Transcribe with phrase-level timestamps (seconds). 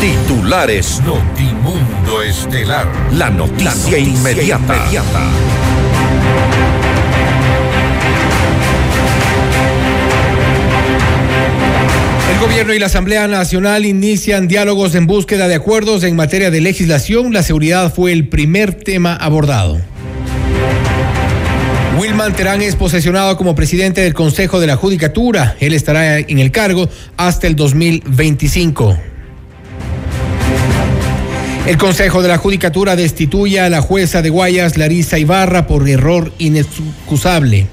[0.00, 2.86] Titulares Notimundo Estelar.
[3.14, 4.76] La noticia, inmediata.
[4.76, 5.22] inmediata.
[12.32, 16.60] El gobierno y la Asamblea Nacional inician diálogos en búsqueda de acuerdos en materia de
[16.60, 17.32] legislación.
[17.32, 19.80] La seguridad fue el primer tema abordado.
[21.98, 25.56] Wilman Terán es posesionado como presidente del Consejo de la Judicatura.
[25.58, 28.96] Él estará en el cargo hasta el 2025.
[31.68, 36.32] El Consejo de la Judicatura destituye a la jueza de Guayas, Larisa Ibarra, por error
[36.38, 37.66] inexcusable.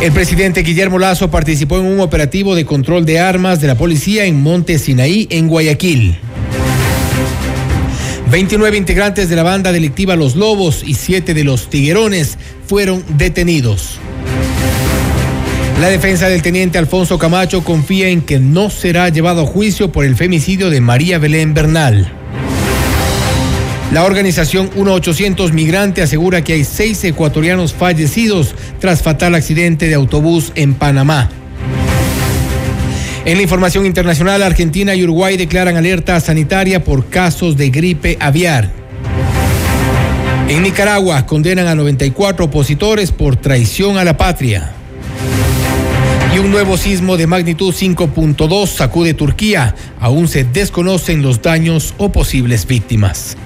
[0.00, 4.26] El presidente Guillermo Lazo participó en un operativo de control de armas de la policía
[4.26, 6.16] en Monte Sinaí, en Guayaquil.
[8.30, 13.98] 29 integrantes de la banda delictiva Los Lobos y 7 de los Tiguerones fueron detenidos.
[15.80, 20.06] La defensa del teniente Alfonso Camacho confía en que no será llevado a juicio por
[20.06, 22.10] el femicidio de María Belén Bernal.
[23.92, 30.50] La organización 1800 Migrante asegura que hay seis ecuatorianos fallecidos tras fatal accidente de autobús
[30.54, 31.28] en Panamá.
[33.26, 38.70] En la información internacional, Argentina y Uruguay declaran alerta sanitaria por casos de gripe aviar.
[40.48, 44.72] En Nicaragua condenan a 94 opositores por traición a la patria.
[46.36, 49.74] Y un nuevo sismo de magnitud 5.2 sacude Turquía.
[49.98, 53.36] Aún se desconocen los daños o posibles víctimas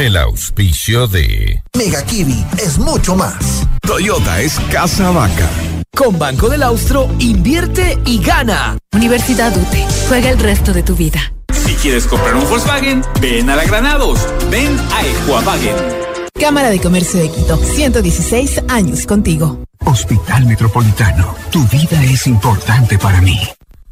[0.00, 3.62] el auspicio de Mega Kiwi es mucho más.
[3.80, 5.48] Toyota es casa vaca.
[5.96, 8.76] Con Banco del Austro, invierte y gana.
[8.92, 9.86] Universidad UTE.
[10.08, 11.32] Juega el resto de tu vida.
[11.52, 14.18] Si quieres comprar un Volkswagen, ven a la Granados.
[14.50, 16.03] Ven a Equavagen.
[16.40, 17.56] Cámara de Comercio de Quito.
[17.56, 19.64] 116 años contigo.
[19.84, 21.34] Hospital Metropolitano.
[21.50, 23.38] Tu vida es importante para mí.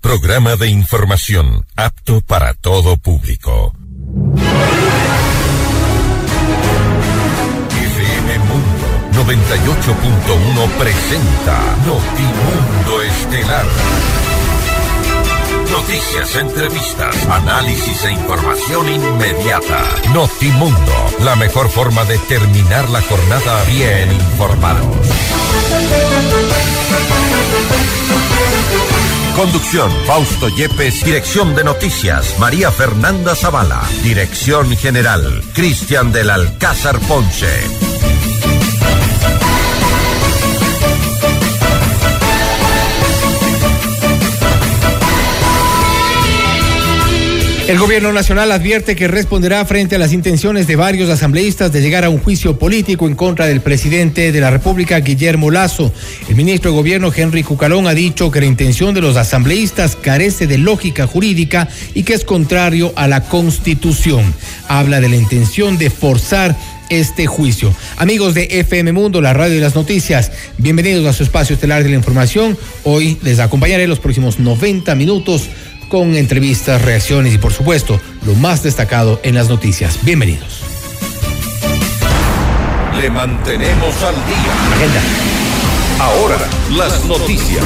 [0.00, 3.72] Programa de información apto para todo público.
[7.70, 13.66] FM Mundo 98.1 presenta Notimundo Estelar.
[15.72, 19.82] Noticias, entrevistas, análisis e información inmediata.
[20.12, 20.92] Notimundo,
[21.24, 24.96] la mejor forma de terminar la jornada bien informados.
[29.34, 31.04] Conducción, Fausto Yepes.
[31.04, 33.82] Dirección de Noticias, María Fernanda Zavala.
[34.02, 37.48] Dirección General, Cristian del Alcázar Ponce.
[47.68, 52.04] El gobierno nacional advierte que responderá frente a las intenciones de varios asambleístas de llegar
[52.04, 55.92] a un juicio político en contra del presidente de la República, Guillermo Lazo.
[56.28, 60.48] El ministro de Gobierno, Henry Cucalón, ha dicho que la intención de los asambleístas carece
[60.48, 64.34] de lógica jurídica y que es contrario a la Constitución.
[64.66, 66.56] Habla de la intención de forzar
[66.90, 67.74] este juicio.
[67.96, 71.90] Amigos de FM Mundo, la radio de las noticias, bienvenidos a su espacio estelar de
[71.90, 72.58] la información.
[72.84, 75.48] Hoy les acompañaré los próximos 90 minutos
[75.92, 79.98] con entrevistas, reacciones y por supuesto lo más destacado en las noticias.
[80.02, 80.62] Bienvenidos.
[82.98, 84.74] Le mantenemos al día.
[84.74, 85.00] Agenda.
[86.00, 86.38] Ahora,
[86.70, 87.62] las noticias.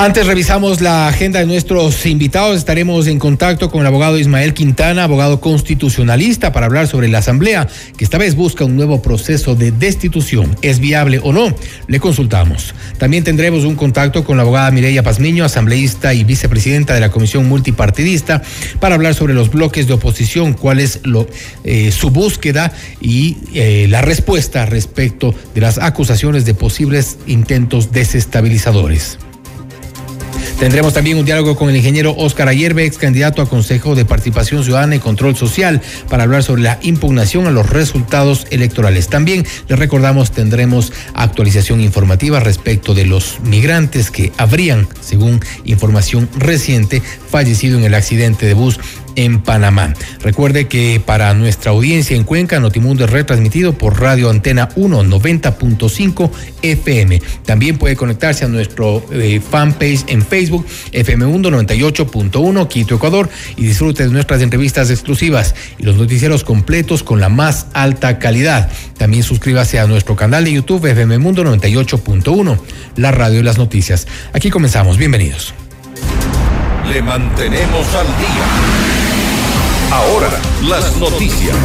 [0.00, 2.56] Antes revisamos la agenda de nuestros invitados.
[2.56, 7.68] Estaremos en contacto con el abogado Ismael Quintana, abogado constitucionalista, para hablar sobre la Asamblea,
[7.98, 10.56] que esta vez busca un nuevo proceso de destitución.
[10.62, 11.54] ¿Es viable o no?
[11.86, 12.74] Le consultamos.
[12.96, 17.46] También tendremos un contacto con la abogada Mireya Pazmiño, asambleísta y vicepresidenta de la Comisión
[17.46, 18.40] Multipartidista,
[18.80, 21.00] para hablar sobre los bloques de oposición, cuál es
[21.64, 22.72] eh, su búsqueda
[23.02, 29.18] y eh, la respuesta respecto de las acusaciones de posibles intentos desestabilizadores.
[30.58, 34.62] Tendremos también un diálogo con el ingeniero Oscar Ayerbe, ex candidato a Consejo de Participación
[34.62, 39.08] Ciudadana y Control Social, para hablar sobre la impugnación a los resultados electorales.
[39.08, 47.02] También les recordamos, tendremos actualización informativa respecto de los migrantes que habrían, según información reciente,
[47.30, 48.80] fallecido en el accidente de bus
[49.16, 49.94] en Panamá.
[50.22, 56.30] Recuerde que para nuestra audiencia en Cuenca, Notimundo es retransmitido por Radio Antena 1 90.5
[56.62, 57.22] FM.
[57.44, 63.64] También puede conectarse a nuestro eh, fanpage en Facebook, FM Mundo 98.1 Quito, Ecuador, y
[63.64, 68.70] disfrute de nuestras entrevistas exclusivas y los noticieros completos con la más alta calidad.
[68.96, 72.58] También suscríbase a nuestro canal de YouTube, FM Mundo 98.1,
[72.96, 74.06] la radio de las noticias.
[74.32, 74.96] Aquí comenzamos.
[74.96, 75.54] Bienvenidos.
[76.88, 78.99] Le mantenemos al día.
[79.90, 80.30] Ahora,
[80.62, 81.56] las noticias.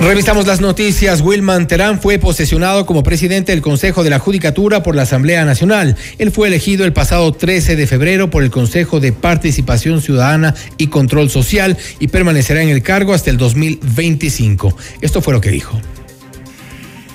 [0.00, 1.20] Revisamos las noticias.
[1.20, 5.94] Wilman Terán fue posesionado como presidente del Consejo de la Judicatura por la Asamblea Nacional.
[6.18, 10.86] Él fue elegido el pasado 13 de febrero por el Consejo de Participación Ciudadana y
[10.86, 14.74] Control Social y permanecerá en el cargo hasta el 2025.
[15.02, 15.78] Esto fue lo que dijo.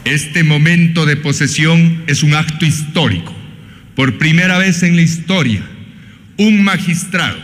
[0.06, 3.34] Este momento de posesión es un acto histórico.
[3.96, 5.62] Por primera vez en la historia,
[6.38, 7.38] un magistrado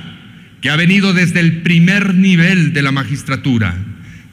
[0.61, 3.75] que ha venido desde el primer nivel de la magistratura,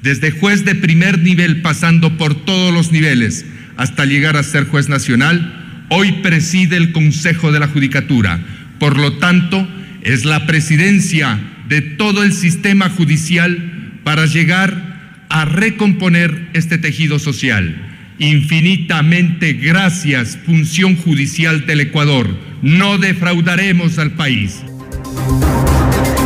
[0.03, 4.89] desde juez de primer nivel pasando por todos los niveles hasta llegar a ser juez
[4.89, 8.41] nacional, hoy preside el Consejo de la Judicatura.
[8.79, 9.67] Por lo tanto,
[10.03, 11.39] es la presidencia
[11.69, 17.88] de todo el sistema judicial para llegar a recomponer este tejido social.
[18.19, 22.27] Infinitamente gracias, función judicial del Ecuador.
[22.63, 24.57] No defraudaremos al país.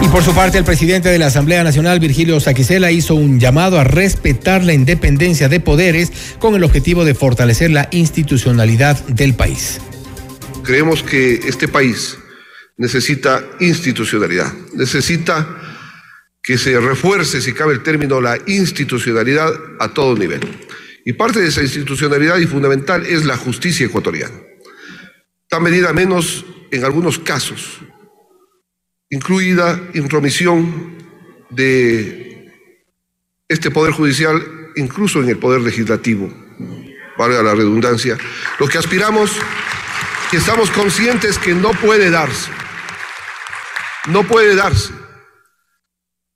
[0.02, 3.78] Y por su parte, el presidente de la Asamblea Nacional, Virgilio Saquicela, hizo un llamado
[3.78, 9.78] a respetar la independencia de poderes con el objetivo de fortalecer la institucionalidad del país.
[10.64, 12.16] Creemos que este país
[12.78, 15.46] necesita institucionalidad, necesita
[16.42, 20.40] que se refuerce, si cabe el término, la institucionalidad a todo nivel.
[21.04, 24.40] Y parte de esa institucionalidad y fundamental es la justicia ecuatoriana.
[25.48, 27.80] Tan medida menos en algunos casos
[29.12, 30.96] incluida intromisión
[31.50, 32.50] de
[33.46, 34.42] este Poder Judicial,
[34.74, 36.32] incluso en el Poder Legislativo,
[37.18, 38.16] valga la redundancia,
[38.58, 39.30] lo que aspiramos,
[40.30, 42.50] que estamos conscientes que no puede darse,
[44.06, 45.01] no puede darse.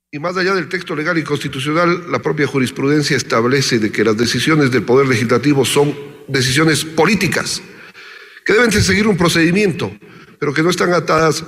[0.09, 4.15] Y más allá del texto legal y constitucional, la propia jurisprudencia establece de que las
[4.15, 5.93] decisiones del Poder Legislativo son
[6.29, 7.61] decisiones políticas,
[8.45, 9.91] que deben seguir un procedimiento,
[10.39, 11.43] pero que no están atadas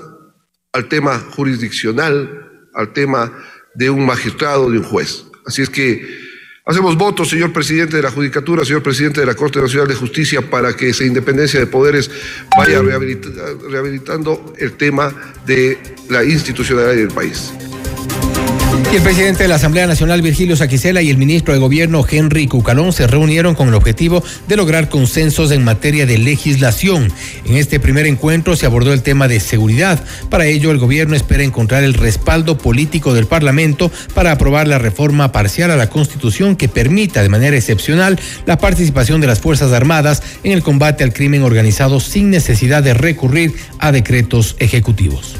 [0.74, 3.32] al tema jurisdiccional, al tema
[3.76, 5.24] de un magistrado, de un juez.
[5.46, 6.20] Así es que
[6.66, 10.42] hacemos votos, señor presidente de la Judicatura, señor presidente de la Corte Nacional de Justicia,
[10.42, 12.12] para que esa independencia de poderes
[12.58, 15.16] vaya rehabilitando el tema
[15.46, 15.78] de
[16.10, 17.54] la institucionalidad del país.
[18.70, 22.92] El presidente de la Asamblea Nacional, Virgilio Saquicela, y el ministro de Gobierno, Henry Cucalón,
[22.92, 27.12] se reunieron con el objetivo de lograr consensos en materia de legislación.
[27.46, 30.04] En este primer encuentro se abordó el tema de seguridad.
[30.30, 35.32] Para ello, el gobierno espera encontrar el respaldo político del Parlamento para aprobar la reforma
[35.32, 40.24] parcial a la Constitución que permita de manera excepcional la participación de las Fuerzas Armadas
[40.44, 45.36] en el combate al crimen organizado sin necesidad de recurrir a decretos ejecutivos.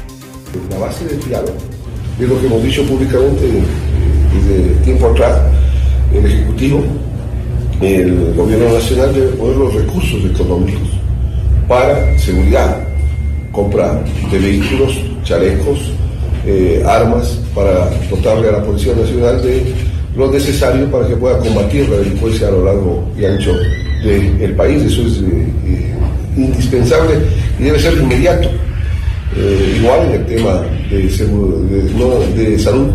[0.70, 1.79] La base del diálogo
[2.24, 3.42] es lo que hemos dicho públicamente
[4.32, 5.40] desde tiempo atrás,
[6.14, 6.82] el Ejecutivo,
[7.80, 10.88] el Gobierno Nacional debe poner los recursos económicos
[11.66, 12.78] para seguridad,
[13.52, 15.92] compra de vehículos, chalecos,
[16.46, 19.62] eh, armas, para dotarle a la Policía Nacional de
[20.16, 23.52] lo necesario para que pueda combatir la delincuencia a lo largo y ancho
[24.02, 24.82] del país.
[24.82, 25.94] Eso es eh,
[26.36, 27.14] indispensable
[27.58, 28.48] y debe ser inmediato.
[29.36, 32.88] Eh, igual en el tema de, de, salud,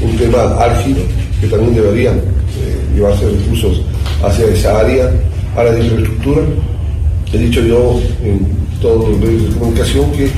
[0.00, 1.00] un tema álgido
[1.40, 3.82] que también deberían eh, llevarse recursos
[4.22, 5.10] hacia esa área,
[5.56, 6.42] área de infraestructura.
[7.32, 8.46] He dicho yo en
[8.80, 10.30] todos los medios de comunicación que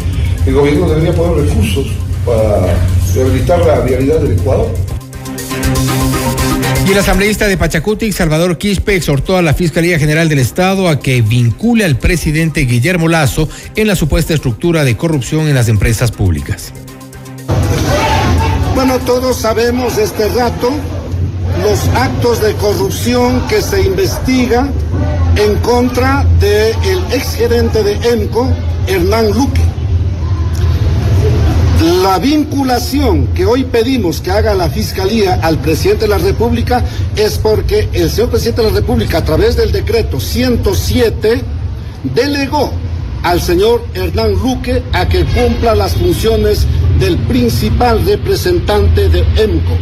[0.47, 1.87] el gobierno debería poner recursos
[2.25, 2.75] para
[3.15, 4.69] rehabilitar la vialidad del Ecuador.
[6.87, 11.01] Y el asambleísta de Pachacutic, Salvador Quispe, exhortó a la Fiscalía General del Estado a
[11.01, 16.13] que vincule al presidente Guillermo Lazo en la supuesta estructura de corrupción en las empresas
[16.13, 16.73] públicas.
[18.77, 20.69] Bueno, todos sabemos este rato
[21.63, 24.69] los actos de corrupción que se investiga
[25.35, 28.47] en contra del exgerente de EMCO,
[28.87, 29.63] Hernán Luque.
[32.03, 36.85] La vinculación que hoy pedimos que haga la Fiscalía al presidente de la República
[37.17, 41.41] es porque el señor presidente de la República, a través del decreto 107,
[42.15, 42.75] delegó
[43.23, 46.67] al señor Hernán Luque a que cumpla las funciones
[46.99, 49.77] del principal representante de EMCO.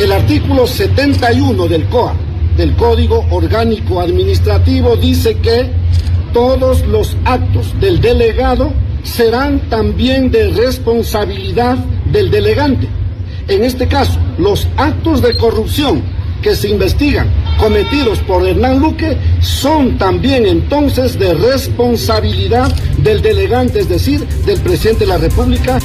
[0.00, 2.14] El artículo 71 del COA,
[2.56, 5.70] del Código Orgánico Administrativo, dice que
[6.32, 11.76] todos los actos del delegado serán también de responsabilidad
[12.12, 12.88] del delegante.
[13.48, 16.02] En este caso, los actos de corrupción
[16.42, 17.28] que se investigan
[17.58, 25.00] cometidos por Hernán Luque son también entonces de responsabilidad del delegante, es decir, del presidente
[25.00, 25.78] de la República.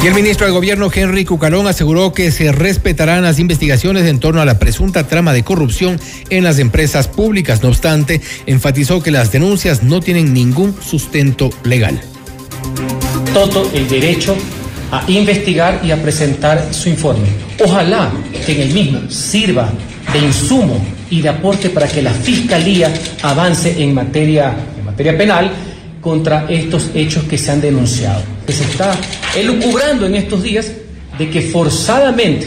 [0.00, 4.40] Y el ministro de Gobierno, Henry Cucalón, aseguró que se respetarán las investigaciones en torno
[4.40, 5.98] a la presunta trama de corrupción
[6.30, 7.64] en las empresas públicas.
[7.64, 12.00] No obstante, enfatizó que las denuncias no tienen ningún sustento legal.
[13.34, 14.36] Todo el derecho
[14.92, 17.26] a investigar y a presentar su informe.
[17.64, 18.12] Ojalá
[18.46, 19.68] que en el mismo sirva
[20.12, 20.80] de insumo
[21.10, 25.50] y de aporte para que la Fiscalía avance en materia, en materia penal
[26.00, 28.37] contra estos hechos que se han denunciado.
[28.48, 28.96] Que se está
[29.36, 30.72] elucubrando en estos días
[31.18, 32.46] de que forzadamente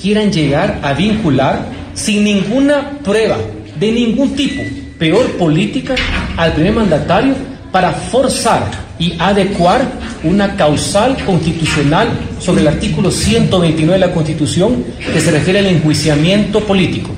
[0.00, 3.36] quieran llegar a vincular sin ninguna prueba
[3.78, 4.62] de ningún tipo,
[4.98, 5.94] peor política,
[6.34, 7.34] al primer mandatario
[7.70, 9.82] para forzar y adecuar
[10.24, 12.08] una causal constitucional
[12.40, 14.82] sobre el artículo 129 de la Constitución
[15.12, 17.10] que se refiere al enjuiciamiento político.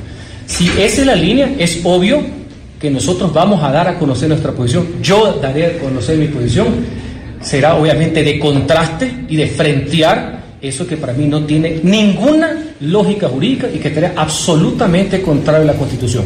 [0.47, 2.23] Si esa es la línea, es obvio
[2.81, 5.01] que nosotros vamos a dar a conocer nuestra posición.
[5.01, 6.67] Yo daré a conocer mi posición.
[7.41, 13.29] Será obviamente de contraste y de frentear eso que para mí no tiene ninguna lógica
[13.29, 16.25] jurídica y que estaría absolutamente contrario a la Constitución.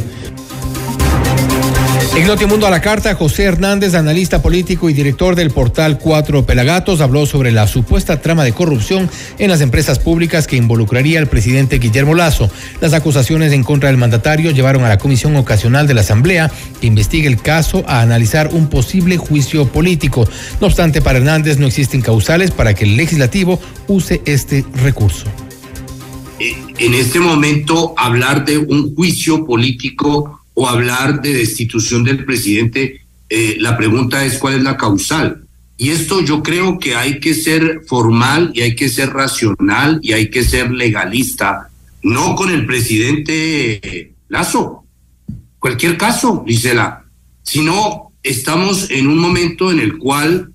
[2.17, 7.01] En Notimundo a la Carta, José Hernández, analista político y director del portal Cuatro Pelagatos,
[7.01, 11.81] habló sobre la supuesta trama de corrupción en las empresas públicas que involucraría al presidente
[11.81, 12.49] Guillermo Lazo.
[12.81, 16.87] Las acusaciones en contra del mandatario llevaron a la Comisión Ocasional de la Asamblea que
[16.87, 20.25] investigue el caso a analizar un posible juicio político.
[20.61, 25.27] No obstante, para Hernández no existen causales para que el legislativo use este recurso.
[26.39, 33.57] En este momento, hablar de un juicio político o hablar de destitución del presidente, eh,
[33.61, 35.45] la pregunta es cuál es la causal.
[35.77, 40.13] Y esto yo creo que hay que ser formal y hay que ser racional y
[40.13, 41.69] hay que ser legalista,
[42.03, 44.85] no con el presidente Lazo.
[45.59, 47.05] Cualquier caso, Gisela,
[47.43, 50.53] sino estamos en un momento en el cual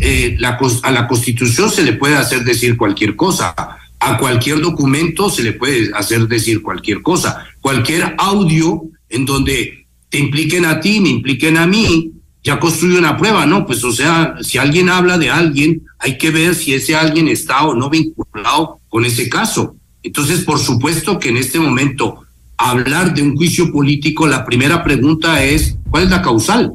[0.00, 0.38] eh,
[0.82, 3.54] a la constitución se le puede hacer decir cualquier cosa,
[4.00, 8.82] a cualquier documento se le puede hacer decir cualquier cosa, cualquier audio
[9.12, 12.10] en donde te impliquen a ti, me impliquen a mí,
[12.42, 13.64] ya construye una prueba, ¿no?
[13.64, 17.64] Pues o sea, si alguien habla de alguien, hay que ver si ese alguien está
[17.64, 19.76] o no vinculado con ese caso.
[20.02, 22.22] Entonces, por supuesto que en este momento
[22.56, 26.72] hablar de un juicio político, la primera pregunta es, ¿cuál es la causal?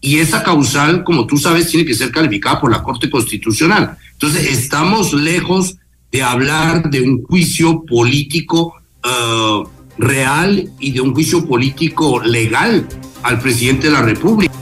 [0.00, 3.96] Y esa causal, como tú sabes, tiene que ser calificada por la Corte Constitucional.
[4.12, 5.76] Entonces, estamos lejos
[6.12, 9.68] de hablar de un juicio político uh,
[9.98, 12.86] real y de un juicio político legal
[13.22, 14.52] al presidente de la República.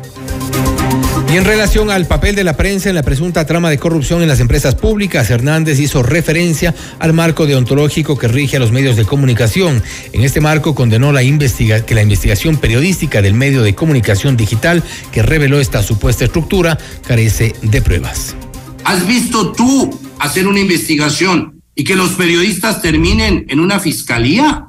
[1.33, 4.28] Y en relación al papel de la prensa en la presunta trama de corrupción en
[4.28, 9.05] las empresas públicas, Hernández hizo referencia al marco deontológico que rige a los medios de
[9.05, 9.83] comunicación.
[10.12, 14.85] En este marco condenó la investiga que la investigación periodística del medio de comunicación digital
[15.11, 18.37] que reveló esta supuesta estructura carece de pruebas.
[18.85, 24.65] ¿Has visto tú hacer una investigación y que los periodistas terminen en una fiscalía?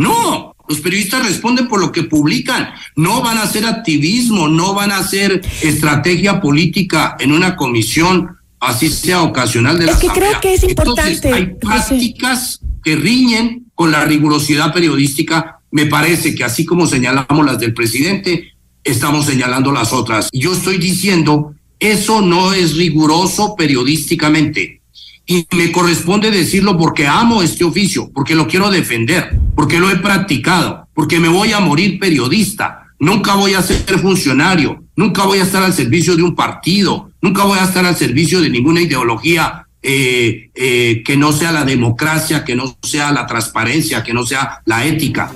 [0.00, 4.92] No, los periodistas responden por lo que publican, no van a hacer activismo, no van
[4.92, 10.40] a hacer estrategia política en una comisión, así sea ocasional de la Es que creo
[10.40, 11.12] que es importante.
[11.12, 15.60] Entonces, hay prácticas que riñen con la rigurosidad periodística.
[15.70, 20.30] Me parece que así como señalamos las del presidente, estamos señalando las otras.
[20.32, 24.79] Yo estoy diciendo, eso no es riguroso periodísticamente
[25.26, 29.96] y me corresponde decirlo porque amo este oficio, porque lo quiero defender, porque lo he
[29.96, 35.44] practicado, porque me voy a morir periodista, nunca voy a ser funcionario, nunca voy a
[35.44, 39.66] estar al servicio de un partido, nunca voy a estar al servicio de ninguna ideología
[39.82, 44.60] eh, eh, que no sea la democracia, que no sea la transparencia, que no sea
[44.66, 45.32] la ética.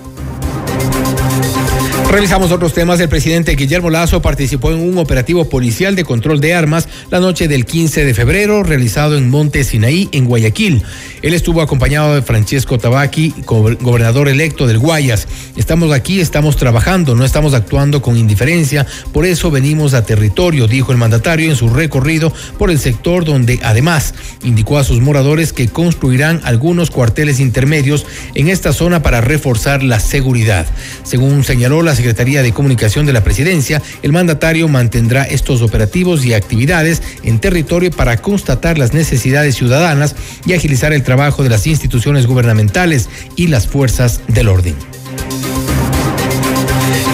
[2.14, 3.00] Revisamos otros temas.
[3.00, 7.48] El presidente Guillermo Lazo participó en un operativo policial de control de armas la noche
[7.48, 10.84] del 15 de febrero realizado en Monte Sinaí, en Guayaquil.
[11.22, 15.26] Él estuvo acompañado de Francesco Tabaqui, gobernador electo del Guayas.
[15.56, 20.92] Estamos aquí, estamos trabajando, no estamos actuando con indiferencia, por eso venimos a territorio, dijo
[20.92, 25.66] el mandatario en su recorrido por el sector donde además indicó a sus moradores que
[25.66, 28.06] construirán algunos cuarteles intermedios
[28.36, 30.66] en esta zona para reforzar la seguridad.
[31.02, 36.34] Según señaló la Secretaría de Comunicación de la Presidencia, el mandatario mantendrá estos operativos y
[36.34, 42.26] actividades en territorio para constatar las necesidades ciudadanas y agilizar el trabajo de las instituciones
[42.26, 44.74] gubernamentales y las fuerzas del orden.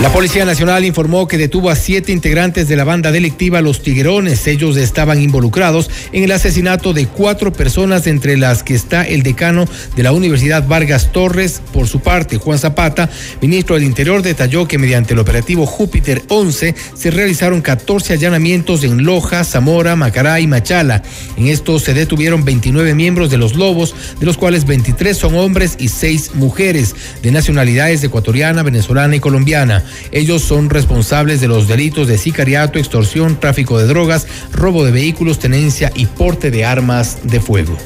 [0.00, 4.46] La Policía Nacional informó que detuvo a siete integrantes de la banda delictiva Los Tiguerones.
[4.46, 9.66] Ellos estaban involucrados en el asesinato de cuatro personas, entre las que está el decano
[9.96, 11.60] de la Universidad Vargas Torres.
[11.74, 13.10] Por su parte, Juan Zapata,
[13.42, 19.04] ministro del Interior, detalló que mediante el operativo Júpiter 11 se realizaron 14 allanamientos en
[19.04, 21.02] Loja, Zamora, Macará y Machala.
[21.36, 25.76] En estos se detuvieron 29 miembros de los Lobos, de los cuales 23 son hombres
[25.78, 29.84] y 6 mujeres, de nacionalidades ecuatoriana, venezolana y colombiana.
[30.12, 35.38] Ellos son responsables de los delitos de sicariato, extorsión, tráfico de drogas, robo de vehículos,
[35.38, 37.76] tenencia y porte de armas de fuego.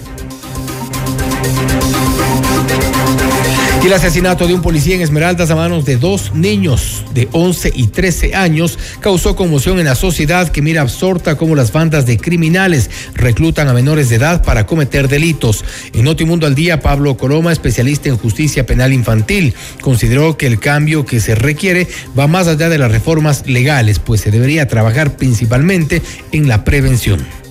[3.85, 7.88] El asesinato de un policía en Esmeraldas a manos de dos niños de 11 y
[7.88, 12.88] 13 años causó conmoción en la sociedad que mira absorta cómo las bandas de criminales
[13.12, 15.67] reclutan a menores de edad para cometer delitos.
[15.93, 21.05] En Notimundo al Día, Pablo Coloma, especialista en justicia penal infantil, consideró que el cambio
[21.05, 21.87] que se requiere
[22.19, 26.00] va más allá de las reformas legales, pues se debería trabajar principalmente
[26.33, 27.43] en la prevención.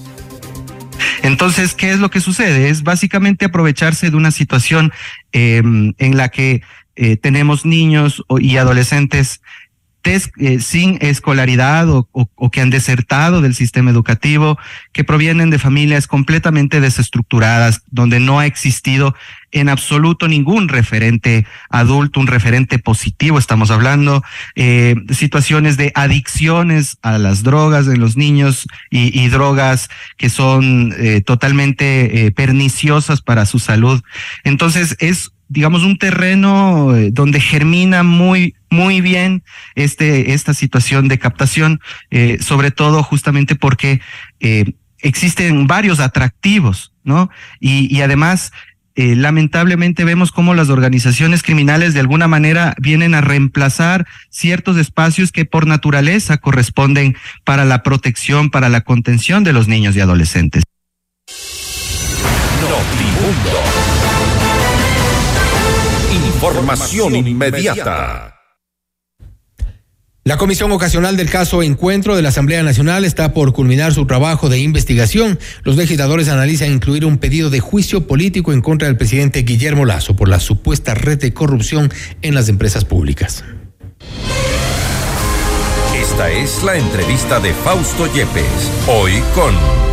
[1.23, 2.69] Entonces, ¿qué es lo que sucede?
[2.69, 4.91] Es básicamente aprovecharse de una situación
[5.31, 6.61] em, en la que
[6.95, 9.41] eh, tenemos niños y adolescentes
[10.05, 14.57] eh, sin escolaridad o, que han desertado del sistema educativo,
[14.91, 19.15] que provienen de familias completamente desestructuradas, donde no ha existido
[19.51, 24.23] en absoluto ningún referente adulto, un referente positivo, estamos hablando,
[24.55, 31.21] eh, situaciones de adicciones a las drogas de los niños y, drogas que son eh,
[31.21, 34.01] totalmente perniciosas para su salud.
[34.43, 39.43] Entonces es digamos, un terreno eh, donde germina muy, muy bien
[39.75, 41.79] este, esta situación de captación,
[42.11, 44.01] eh, sobre todo justamente porque
[44.41, 47.29] eh, existen varios atractivos, ¿no?
[47.59, 48.51] Y, y además,
[48.95, 55.45] lamentablemente vemos cómo las organizaciones criminales de alguna manera vienen a reemplazar ciertos espacios que
[55.45, 60.63] por naturaleza corresponden para la protección, para la contención de los niños y adolescentes.
[66.43, 68.32] Información inmediata.
[70.25, 74.47] La Comisión Ocasional del Caso Encuentro de la Asamblea Nacional está por culminar su trabajo
[74.47, 75.37] de investigación.
[75.63, 80.15] Los legisladores analizan incluir un pedido de juicio político en contra del presidente Guillermo Lazo
[80.15, 83.43] por la supuesta red de corrupción en las empresas públicas.
[85.93, 89.92] Esta es la entrevista de Fausto Yepes, hoy con...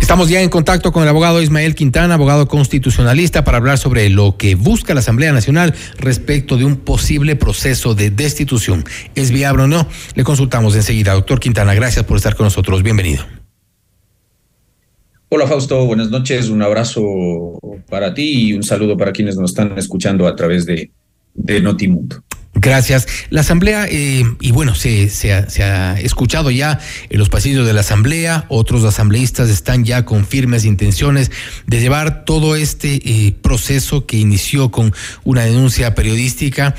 [0.00, 4.36] Estamos ya en contacto con el abogado Ismael Quintana, abogado constitucionalista, para hablar sobre lo
[4.36, 8.84] que busca la Asamblea Nacional respecto de un posible proceso de destitución.
[9.14, 9.86] ¿Es viable o no?
[10.14, 11.14] Le consultamos enseguida.
[11.14, 12.82] Doctor Quintana, gracias por estar con nosotros.
[12.82, 13.24] Bienvenido.
[15.30, 16.48] Hola Fausto, buenas noches.
[16.48, 17.58] Un abrazo
[17.90, 20.92] para ti y un saludo para quienes nos están escuchando a través de,
[21.60, 22.22] Notimundo.
[22.64, 23.06] Gracias.
[23.28, 27.80] La Asamblea, eh, y bueno, se, se, ha, escuchado ya en los pasillos de la
[27.80, 31.30] Asamblea, otros asambleístas están ya con firmes intenciones
[31.66, 36.74] de llevar todo este eh, proceso que inició con una denuncia periodística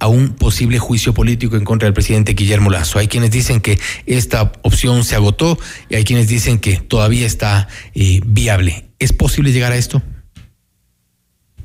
[0.00, 2.98] a un posible juicio político en contra del presidente Guillermo Lazo.
[2.98, 7.68] Hay quienes dicen que esta opción se agotó y hay quienes dicen que todavía está
[7.94, 8.88] eh, viable.
[8.98, 10.02] ¿Es posible llegar a esto?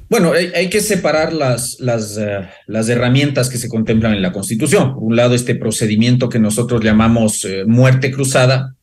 [0.08, 4.94] Bueno, hay, que separar eh, las, herramientas que se contemplan en la Constitución.
[4.94, 8.76] Por un lado, este procedimiento que nosotros llamamos eh, muerte cruzada,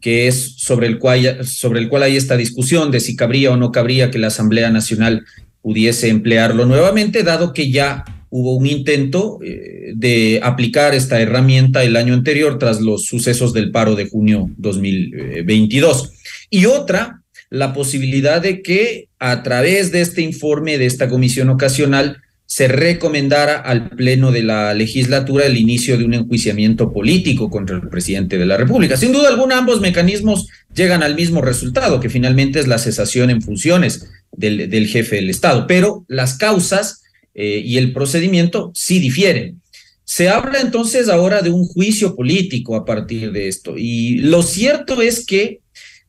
[0.00, 3.56] que es sobre el, cual, sobre el cual hay esta discusión de si cabría o
[3.56, 5.26] no cabría que la Asamblea Nacional
[5.60, 11.96] pudiese emplearlo nuevamente, dado que ya hubo un intento eh, de aplicar esta herramienta el
[11.96, 16.12] año anterior tras los sucesos del paro de junio 2022.
[16.48, 17.19] Y otra
[17.50, 23.58] la posibilidad de que a través de este informe de esta comisión ocasional se recomendara
[23.58, 28.46] al Pleno de la legislatura el inicio de un enjuiciamiento político contra el presidente de
[28.46, 28.96] la República.
[28.96, 33.40] Sin duda alguna, ambos mecanismos llegan al mismo resultado, que finalmente es la cesación en
[33.40, 37.02] funciones del, jefe del Estado, pero las causas
[37.34, 39.60] eh, y el procedimiento sí difieren.
[40.02, 45.02] Se habla entonces ahora de un juicio político a partir de esto, y lo cierto
[45.02, 45.60] es que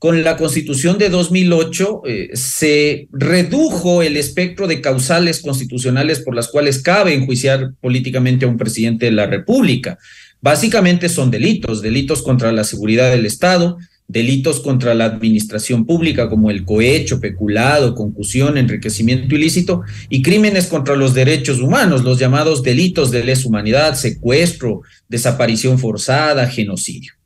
[0.01, 6.47] con la constitución de 2008 eh, se redujo el espectro de causales constitucionales por las
[6.47, 9.99] cuales cabe enjuiciar políticamente a un presidente de la República.
[10.41, 16.49] Básicamente son delitos, delitos contra la seguridad del Estado, delitos contra la administración pública como
[16.49, 23.11] el cohecho, peculado, concusión, enriquecimiento ilícito y crímenes contra los derechos humanos, los llamados delitos
[23.11, 27.20] de lesa humanidad, secuestro, desaparición forzada, genocidio.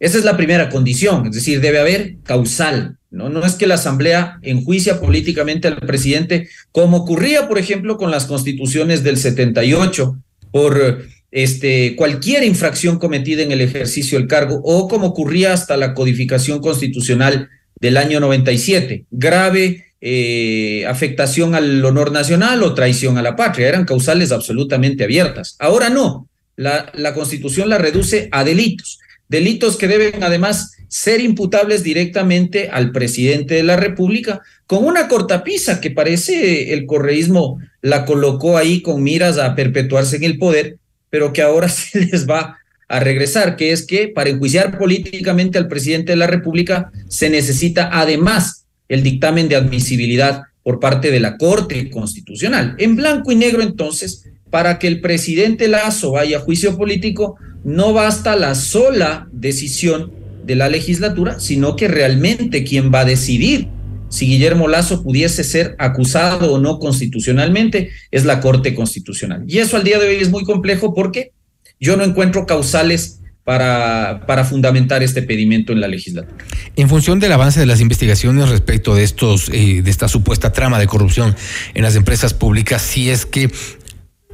[0.00, 2.96] Esa es la primera condición, es decir, debe haber causal.
[3.10, 3.28] ¿no?
[3.28, 8.24] no es que la Asamblea enjuicia políticamente al presidente, como ocurría, por ejemplo, con las
[8.24, 10.16] constituciones del 78,
[10.52, 15.92] por este, cualquier infracción cometida en el ejercicio del cargo, o como ocurría hasta la
[15.92, 23.36] codificación constitucional del año 97, grave eh, afectación al honor nacional o traición a la
[23.36, 23.68] patria.
[23.68, 25.56] Eran causales absolutamente abiertas.
[25.58, 28.98] Ahora no, la, la constitución la reduce a delitos
[29.30, 35.80] delitos que deben además ser imputables directamente al presidente de la República, con una cortapisa
[35.80, 41.32] que parece el correísmo la colocó ahí con miras a perpetuarse en el poder, pero
[41.32, 46.10] que ahora se les va a regresar, que es que para enjuiciar políticamente al presidente
[46.12, 51.88] de la República se necesita además el dictamen de admisibilidad por parte de la Corte
[51.88, 52.74] Constitucional.
[52.78, 57.92] En blanco y negro, entonces, para que el presidente Lazo vaya a juicio político, no
[57.92, 60.12] basta la sola decisión
[60.44, 63.68] de la legislatura, sino que realmente quien va a decidir
[64.08, 69.44] si Guillermo Lazo pudiese ser acusado o no constitucionalmente es la Corte Constitucional.
[69.46, 71.32] Y eso al día de hoy es muy complejo porque
[71.78, 76.44] yo no encuentro causales para, para, fundamentar este pedimento en la legislatura.
[76.76, 80.78] En función del avance de las investigaciones respecto de estos, eh, de esta supuesta trama
[80.78, 81.34] de corrupción
[81.74, 83.50] en las empresas públicas, si es que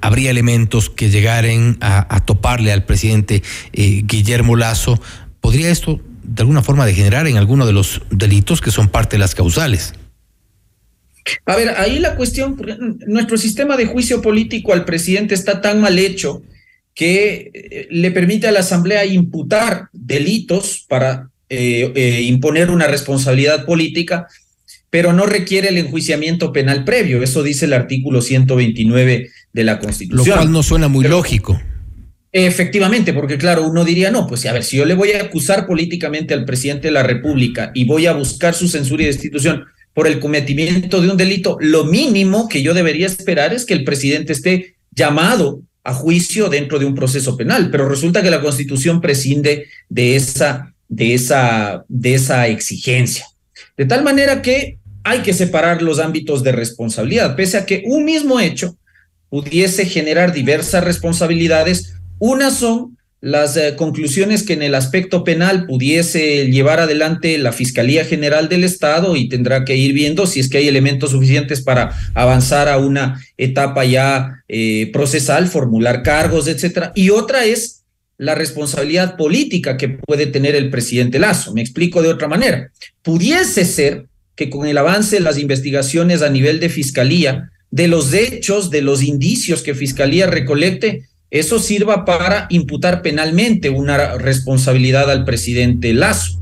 [0.01, 5.01] habría elementos que llegaren a, toparle al presidente eh, Guillermo Lazo,
[5.41, 9.21] ¿podría esto de alguna forma degenerar en alguno de los delitos que son parte de
[9.21, 9.95] las causales?
[11.45, 12.57] A ver, ahí la cuestión,
[13.07, 16.43] nuestro sistema de juicio político al presidente está tan mal hecho
[16.95, 23.67] que eh, le permite a la Asamblea imputar delitos para eh, eh, imponer una responsabilidad
[23.67, 24.29] política,
[24.91, 27.23] pero no requiere el enjuiciamiento penal previo.
[27.23, 30.27] Eso dice el artículo 129 de la Constitución.
[30.27, 31.61] Lo cual no suena muy lógico.
[32.33, 35.67] Efectivamente, porque claro, uno diría, no, pues a ver, si yo le voy a acusar
[35.67, 40.07] políticamente al presidente de la República y voy a buscar su censura y destitución por
[40.07, 44.35] el cometimiento de un delito, lo mínimo que yo debería esperar es que el presidente
[44.35, 49.69] esté llamado a juicio dentro de un proceso penal, pero resulta que la Constitución prescinde
[49.89, 53.25] de esa, de esa, de esa exigencia.
[53.77, 58.05] De tal manera que hay que separar los ámbitos de responsabilidad, pese a que un
[58.05, 58.77] mismo hecho
[59.29, 61.95] pudiese generar diversas responsabilidades.
[62.19, 68.05] Unas son las eh, conclusiones que en el aspecto penal pudiese llevar adelante la Fiscalía
[68.05, 71.93] General del Estado y tendrá que ir viendo si es que hay elementos suficientes para
[72.15, 76.93] avanzar a una etapa ya eh, procesal, formular cargos, etcétera.
[76.95, 77.76] Y otra es
[78.19, 81.53] la responsabilidad política que puede tener el presidente Lazo.
[81.53, 82.71] Me explico de otra manera.
[83.03, 88.13] Pudiese ser que con el avance de las investigaciones a nivel de Fiscalía, de los
[88.13, 95.25] hechos, de los indicios que Fiscalía recolecte, eso sirva para imputar penalmente una responsabilidad al
[95.25, 96.41] presidente Lazo,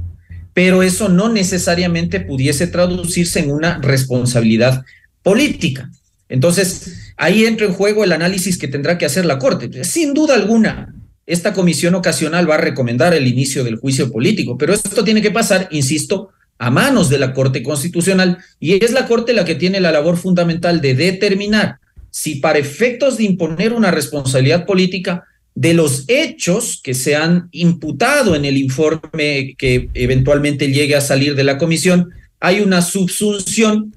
[0.53, 4.85] pero eso no necesariamente pudiese traducirse en una responsabilidad
[5.23, 5.91] política.
[6.29, 9.85] Entonces, ahí entra en juego el análisis que tendrá que hacer la Corte.
[9.85, 10.93] Sin duda alguna,
[11.27, 15.31] esta comisión ocasional va a recomendar el inicio del juicio político, pero esto tiene que
[15.31, 19.81] pasar, insisto, a manos de la Corte Constitucional y es la Corte la que tiene
[19.81, 21.79] la labor fundamental de determinar
[22.11, 25.25] si para efectos de imponer una responsabilidad política
[25.57, 31.35] de los hechos que se han imputado en el informe que eventualmente llegue a salir
[31.35, 33.97] de la comisión, hay una subsunción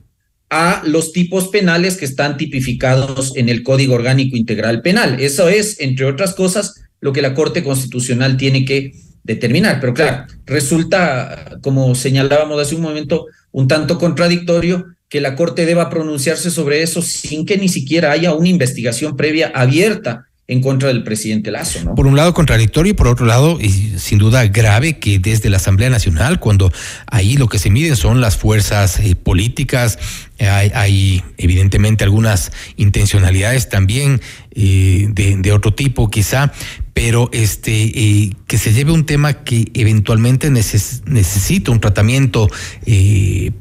[0.50, 5.20] a los tipos penales que están tipificados en el Código Orgánico Integral Penal.
[5.20, 9.80] Eso es, entre otras cosas, lo que la Corte Constitucional tiene que determinar.
[9.80, 15.90] Pero claro, resulta, como señalábamos hace un momento, un tanto contradictorio que la Corte deba
[15.90, 21.04] pronunciarse sobre eso sin que ni siquiera haya una investigación previa abierta en contra del
[21.04, 21.96] presidente Lazo, ¿no?
[21.96, 25.58] Por un lado contradictorio y por otro lado, y sin duda grave que desde la
[25.58, 26.72] Asamblea Nacional, cuando
[27.08, 30.00] ahí lo que se miden son las fuerzas eh, políticas,
[30.40, 34.22] hay, evidentemente algunas intencionalidades también
[34.58, 36.52] eh, de, otro tipo quizá,
[36.94, 42.50] pero este eh, que se lleve un tema que eventualmente necesita un tratamiento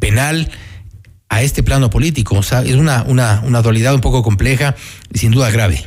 [0.00, 0.50] penal
[1.28, 2.36] a este plano político.
[2.36, 4.74] O sea, es una, una, una dualidad un poco compleja
[5.12, 5.84] y sin duda grave.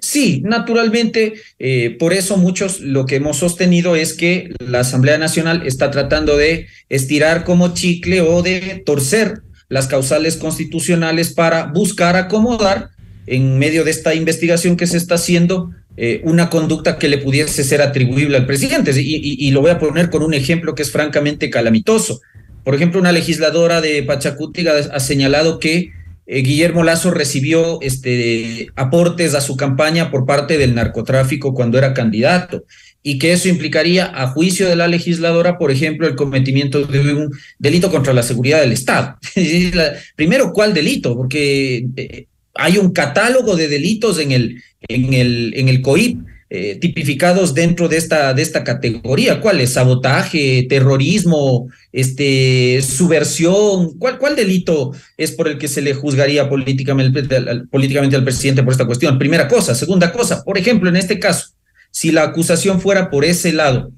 [0.00, 5.66] Sí, naturalmente, eh, por eso muchos lo que hemos sostenido es que la Asamblea Nacional
[5.66, 12.90] está tratando de estirar como chicle o de torcer las causales constitucionales para buscar acomodar
[13.26, 17.64] en medio de esta investigación que se está haciendo eh, una conducta que le pudiese
[17.64, 18.92] ser atribuible al presidente.
[18.96, 22.20] y, lo voy a poner con un ejemplo que es francamente calamitoso.
[22.64, 25.92] Por ejemplo, una legisladora de Pachacútiga ha señalado que
[26.26, 31.92] eh, Guillermo Lazo recibió este, aportes a su campaña por parte del narcotráfico cuando era
[31.92, 32.64] candidato
[33.06, 37.30] y que eso implicaría, a juicio de la legisladora, por ejemplo, el cometimiento de un
[37.58, 39.18] delito contra la seguridad del Estado.
[40.16, 41.14] Primero, ¿cuál delito?
[41.14, 46.76] Porque eh, hay un catálogo de delitos en el, en el, en el COIP eh,
[46.76, 49.40] tipificados dentro de esta, de esta categoría.
[49.40, 49.72] ¿Cuál es?
[49.72, 53.98] Sabotaje, terrorismo, este, subversión.
[53.98, 57.24] ¿Cuál, ¿Cuál delito es por el que se le juzgaría políticamente,
[57.70, 59.18] políticamente al presidente por esta cuestión?
[59.18, 59.74] Primera cosa.
[59.74, 61.48] Segunda cosa, por ejemplo, en este caso,
[61.90, 63.90] si la acusación fuera por ese lado,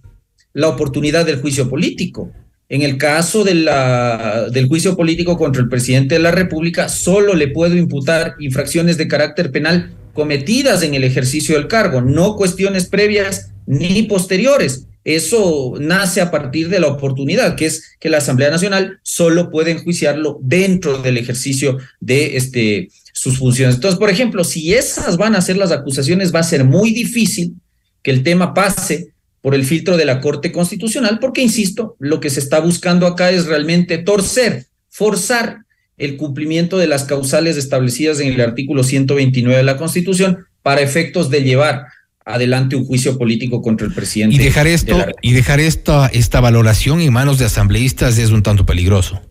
[0.55, 2.33] la oportunidad del juicio político.
[2.69, 7.77] En el caso del juicio político contra el presidente de la República, solo le puedo
[7.77, 14.03] imputar infracciones de carácter penal cometidas en el ejercicio del cargo, no cuestiones previas ni
[14.05, 14.87] posteriores.
[15.05, 19.71] Eso nace a partir de la oportunidad, que es que la Asamblea Nacional solo puede
[19.71, 23.77] enjuiciarlo dentro del ejercicio de este, sus funciones.
[23.77, 27.55] Entonces, por ejemplo, si esas van a ser las acusaciones, va a ser muy difícil
[28.03, 29.13] que el tema pase
[29.47, 33.31] por el filtro de la Corte Constitucional, porque, insisto, lo que se está buscando acá
[33.31, 35.59] es realmente torcer, forzar
[35.97, 41.31] el cumplimiento de las causales establecidas en el artículo 129 de la Constitución para efectos
[41.31, 41.85] de llevar
[42.25, 44.35] adelante un juicio político contra el presidente.
[44.35, 48.43] Y dejar esto, de y dejar esta, esta valoración en manos de asambleístas es un
[48.43, 49.23] tanto peligroso.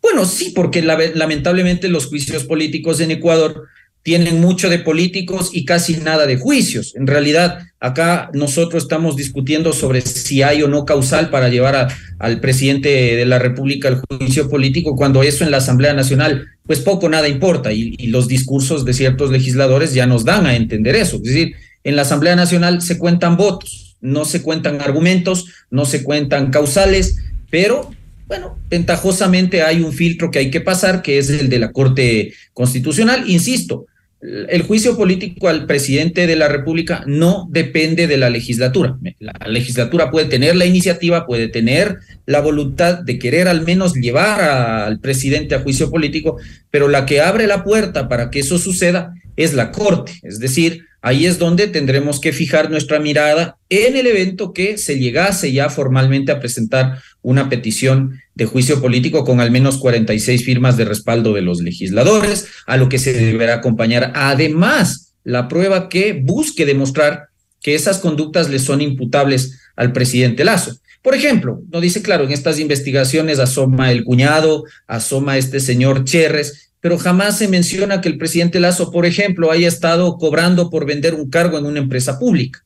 [0.00, 3.68] Bueno, sí, porque la, lamentablemente los juicios políticos en Ecuador
[4.04, 6.94] tienen mucho de políticos y casi nada de juicios.
[6.94, 11.88] En realidad, acá nosotros estamos discutiendo sobre si hay o no causal para llevar
[12.18, 16.80] al presidente de la República al juicio político, cuando eso en la Asamblea Nacional, pues
[16.80, 20.96] poco nada importa y, y los discursos de ciertos legisladores ya nos dan a entender
[20.96, 21.16] eso.
[21.16, 26.02] Es decir, en la Asamblea Nacional se cuentan votos, no se cuentan argumentos, no se
[26.02, 27.16] cuentan causales,
[27.50, 27.90] pero
[28.26, 32.34] bueno, ventajosamente hay un filtro que hay que pasar, que es el de la Corte
[32.52, 33.30] Constitucional.
[33.30, 33.86] Insisto,
[34.48, 38.96] el juicio político al presidente de la República no depende de la legislatura.
[39.18, 44.40] La legislatura puede tener la iniciativa, puede tener la voluntad de querer al menos llevar
[44.40, 46.38] al presidente a juicio político,
[46.70, 50.12] pero la que abre la puerta para que eso suceda es la Corte.
[50.22, 54.98] Es decir, ahí es donde tendremos que fijar nuestra mirada en el evento que se
[54.98, 60.78] llegase ya formalmente a presentar una petición de juicio político con al menos 46 firmas
[60.78, 66.14] de respaldo de los legisladores, a lo que se deberá acompañar además la prueba que
[66.24, 67.28] busque demostrar
[67.60, 70.74] que esas conductas le son imputables al presidente Lazo.
[71.02, 76.72] Por ejemplo, no dice claro, en estas investigaciones asoma el cuñado, asoma este señor Cherres,
[76.84, 81.14] pero jamás se menciona que el presidente Lazo, por ejemplo, haya estado cobrando por vender
[81.14, 82.62] un cargo en una empresa pública.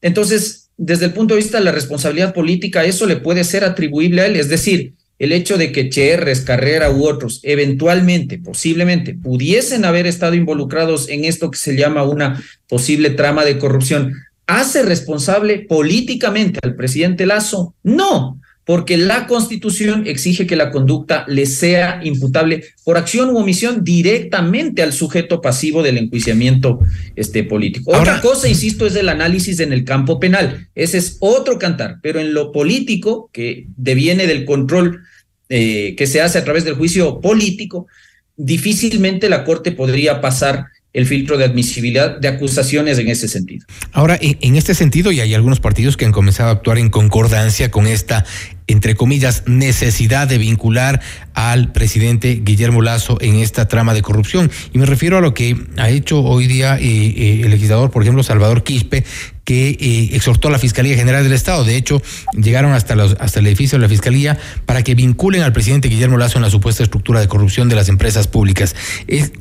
[0.00, 4.22] Entonces, desde el punto de vista de la responsabilidad política, eso le puede ser atribuible
[4.22, 4.36] a él.
[4.36, 10.36] Es decir, el hecho de que Cherres, Carrera u otros eventualmente, posiblemente, pudiesen haber estado
[10.36, 14.14] involucrados en esto que se llama una posible trama de corrupción,
[14.46, 17.74] ¿hace responsable políticamente al presidente Lazo?
[17.82, 23.82] No, porque la Constitución exige que la conducta le sea imputable por acción u omisión
[23.82, 26.80] directamente al sujeto pasivo del enjuiciamiento
[27.16, 27.90] este, político.
[27.92, 30.68] Otra cosa, insisto, es el análisis en el campo penal.
[30.74, 35.00] Ese es otro cantar, pero en lo político, que deviene del control
[35.48, 37.88] eh, que se hace a través del juicio político,
[38.36, 43.64] difícilmente la Corte podría pasar el filtro de admisibilidad de acusaciones en ese sentido.
[43.92, 47.70] Ahora, en, este sentido, y hay algunos partidos que han comenzado a actuar en concordancia
[47.70, 48.24] con esta,
[48.70, 51.00] entre comillas, necesidad de vincular
[51.34, 54.50] al presidente Guillermo Lazo en esta trama de corrupción.
[54.72, 58.02] Y me refiero a lo que ha hecho hoy día eh, eh, el legislador, por
[58.02, 59.04] ejemplo, Salvador Quispe,
[59.44, 61.64] que eh, exhortó a la Fiscalía General del Estado.
[61.64, 62.00] De hecho,
[62.32, 66.16] llegaron hasta, los, hasta el edificio de la Fiscalía para que vinculen al presidente Guillermo
[66.16, 68.76] Lazo en la supuesta estructura de corrupción de las empresas públicas.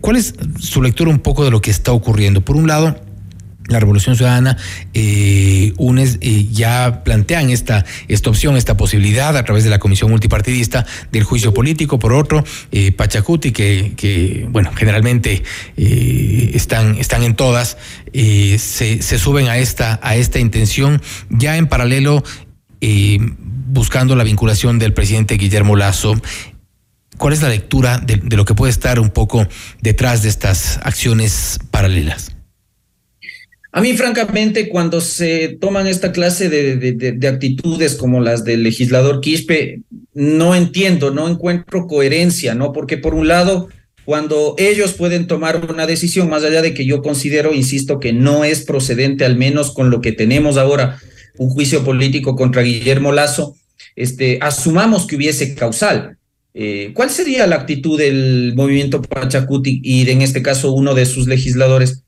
[0.02, 2.42] ¿Cuál es su lectura un poco de lo que está ocurriendo?
[2.42, 3.00] Por un lado,
[3.70, 4.58] la Revolución Ciudadana,
[4.94, 10.86] eh, eh, ya plantean esta, esta opción, esta posibilidad a través de la Comisión Multipartidista
[11.12, 12.00] del juicio político.
[12.00, 15.44] Por otro, eh, Pachacuti, que, bueno, generalmente
[15.78, 17.78] están, están en todas,
[18.12, 22.24] se, suben a esta, a esta intención, ya en paralelo
[23.72, 26.20] buscando la vinculación del presidente Guillermo Lazo.
[27.18, 29.46] ¿Cuál es la lectura de lo que puede estar un poco
[29.82, 32.39] detrás de estas acciones paralelas?
[33.72, 38.64] A mí, francamente, cuando se toman esta clase de, de, de, actitudes como las del
[38.64, 39.82] legislador Quispe,
[40.16, 42.74] no entiendo, no encuentro coherencia, ¿no?
[42.74, 43.70] Porque por un lado,
[44.06, 48.44] cuando ellos pueden tomar una decisión, más allá de que yo considero, insisto, que no
[48.44, 51.00] es procedente, al menos con lo que tenemos ahora,
[51.38, 53.56] un juicio político contra Guillermo Lazo,
[53.96, 56.18] este, asumamos que hubiese causal.
[56.56, 61.28] Eh, ¿Cuál sería la actitud del movimiento Pachacuti y en este caso uno de sus
[61.28, 62.04] legisladores?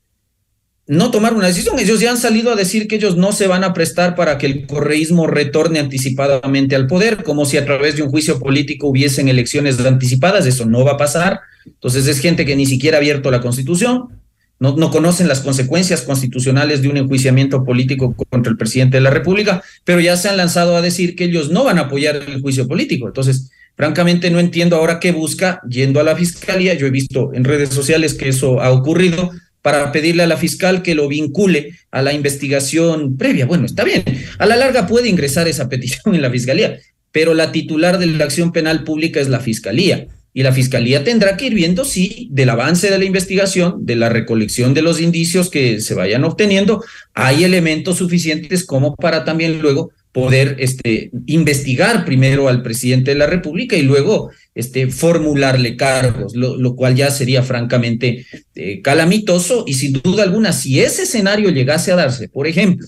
[0.86, 1.78] No tomar una decisión.
[1.78, 4.46] Ellos ya han salido a decir que ellos no se van a prestar para que
[4.46, 9.28] el correísmo retorne anticipadamente al poder, como si a través de un juicio político hubiesen
[9.28, 10.46] elecciones anticipadas.
[10.46, 11.40] Eso no va a pasar.
[11.66, 14.08] Entonces es gente que ni siquiera ha abierto la constitución,
[14.58, 19.10] no, no conocen las consecuencias constitucionales de un enjuiciamiento político contra el presidente de la
[19.10, 22.40] República, pero ya se han lanzado a decir que ellos no van a apoyar el
[22.40, 23.06] juicio político.
[23.08, 26.74] Entonces, francamente no entiendo ahora qué busca yendo a la fiscalía.
[26.74, 29.30] Yo he visto en redes sociales que eso ha ocurrido
[29.62, 33.46] para pedirle a la fiscal que lo vincule a la investigación previa.
[33.46, 34.02] Bueno, está bien.
[34.38, 36.78] A la larga puede ingresar esa petición en la fiscalía,
[37.12, 40.08] pero la titular de la acción penal pública es la fiscalía.
[40.34, 44.08] y la fiscalía tendrá que ir viendo si del avance de la investigación, de la
[44.08, 49.90] recolección de los indicios que se vayan obteniendo, hay elementos suficientes como para también luego
[50.12, 56.76] poder este, investigar primero al presidente de la República y luego este, formularle cargos, lo,
[56.76, 61.96] cual ya sería francamente eh, calamitoso y sin duda alguna, si ese escenario llegase a
[61.96, 62.86] darse, por ejemplo,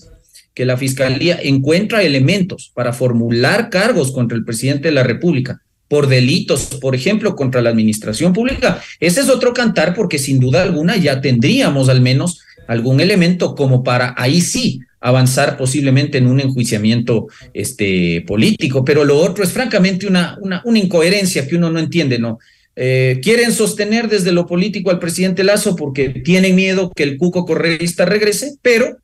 [0.53, 6.07] que la Fiscalía encuentra elementos para formular cargos contra el presidente de la República por
[6.07, 10.95] delitos, por ejemplo, contra la administración pública, ese es otro cantar porque sin duda alguna
[10.95, 17.27] ya tendríamos al menos algún elemento como para ahí sí avanzar posiblemente en un enjuiciamiento
[17.53, 22.17] este, político, pero lo otro es francamente una, una, una incoherencia que uno no entiende,
[22.17, 22.39] ¿no?
[22.75, 27.45] Eh, quieren sostener desde lo político al presidente Lazo porque tienen miedo que el cuco
[27.45, 28.97] correísta regrese, pero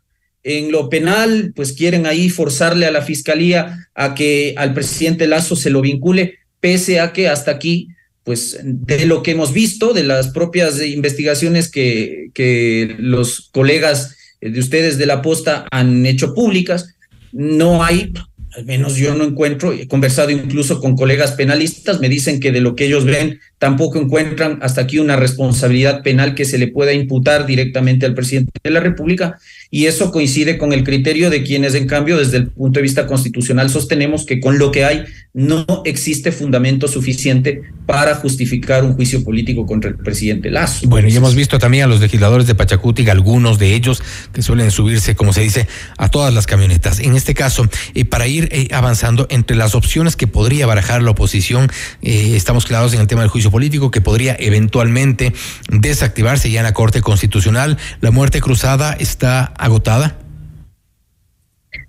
[0.44, 5.56] en lo penal, pues quieren ahí forzarle a la fiscalía a que al presidente Lazo
[5.56, 7.90] se lo vincule, pese a que hasta aquí,
[8.24, 14.18] pues de lo que hemos visto, de las propias investigaciones que, que los colegas
[14.50, 16.96] de ustedes de la posta han hecho públicas,
[17.32, 18.12] no hay,
[18.56, 22.62] al menos yo no encuentro, he conversado incluso con colegas penalistas, me dicen que de
[22.62, 26.94] lo que ellos ven tampoco encuentran hasta aquí una responsabilidad penal que se le pueda
[26.94, 29.38] imputar directamente al presidente de la República
[29.70, 33.06] y eso coincide con el criterio de quienes, en cambio, desde el punto de vista
[33.06, 39.24] constitucional, sostenemos que con lo que hay no existe fundamento suficiente para justificar un juicio
[39.24, 40.88] político contra el presidente Lazo.
[40.88, 44.72] Bueno, y hemos visto también a los legisladores de Pachacuti, algunos de ellos que suelen
[44.72, 47.00] subirse, como se dice, a todas las camionetas.
[47.00, 51.12] En este caso, eh, para ir eh, avanzando entre las opciones que podría barajar la
[51.12, 51.72] oposición,
[52.02, 55.34] eh, estamos claros en el tema del juicio político, que podría eventualmente
[55.70, 57.78] desactivarse ya en la Corte Constitucional.
[58.00, 60.18] La muerte cruzada está agotada?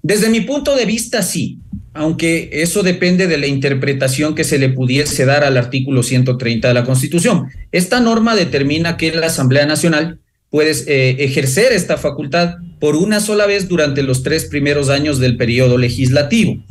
[0.02, 1.60] Desde mi punto de vista, sí,
[1.94, 6.74] aunque eso depende de la interpretación que se le pudiese dar al artículo 130 de
[6.74, 7.48] la Constitución.
[7.70, 10.18] Esta norma determina que la Asamblea Nacional
[10.50, 15.36] puede eh, ejercer esta facultad por una sola vez durante los tres primeros años del
[15.36, 16.62] periodo legislativo.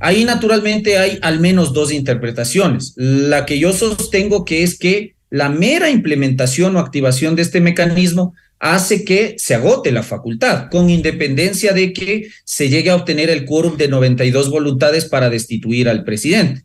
[0.00, 2.94] Ahí naturalmente hay al menos dos interpretaciones.
[2.96, 8.34] La que yo sostengo que es que la mera implementación o activación de este mecanismo
[8.58, 13.44] hace que se agote la facultad, con independencia de que se llegue a obtener el
[13.44, 16.62] quórum de 92 voluntades para destituir al presidente.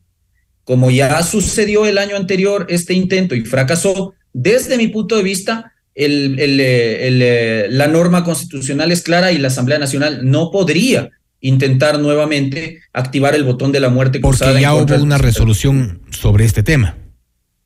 [0.64, 5.74] Como ya sucedió el año anterior este intento y fracasó, desde mi punto de vista,
[5.94, 12.80] el, eh, la norma constitucional es clara y la Asamblea Nacional no podría intentar nuevamente
[12.94, 14.52] activar el botón de la muerte cruzada.
[14.52, 16.98] Porque ya hubo una resolución sobre este tema.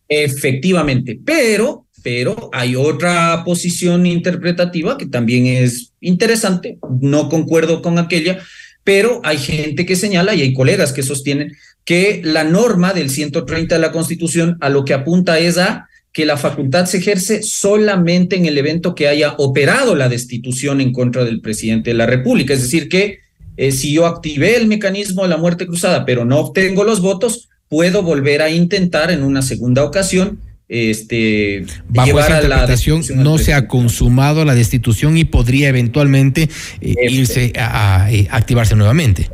[0.07, 8.39] Efectivamente, pero pero hay otra posición interpretativa que también es interesante, no concuerdo con aquella,
[8.83, 11.51] pero hay gente que señala y hay colegas que sostienen
[11.85, 16.25] que la norma del 130 de la Constitución a lo que apunta es a que
[16.25, 21.23] la facultad se ejerce solamente en el evento que haya operado la destitución en contra
[21.23, 22.53] del presidente de la República.
[22.53, 23.19] Es decir, que
[23.59, 27.49] eh, si yo activé el mecanismo de la muerte cruzada, pero no obtengo los votos,
[27.67, 33.67] puedo volver a intentar en una segunda ocasión este bajo esa interpretación no se ha
[33.67, 36.47] consumado la destitución y podría eventualmente
[36.79, 39.29] eh, irse a, eh, activarse nuevamente.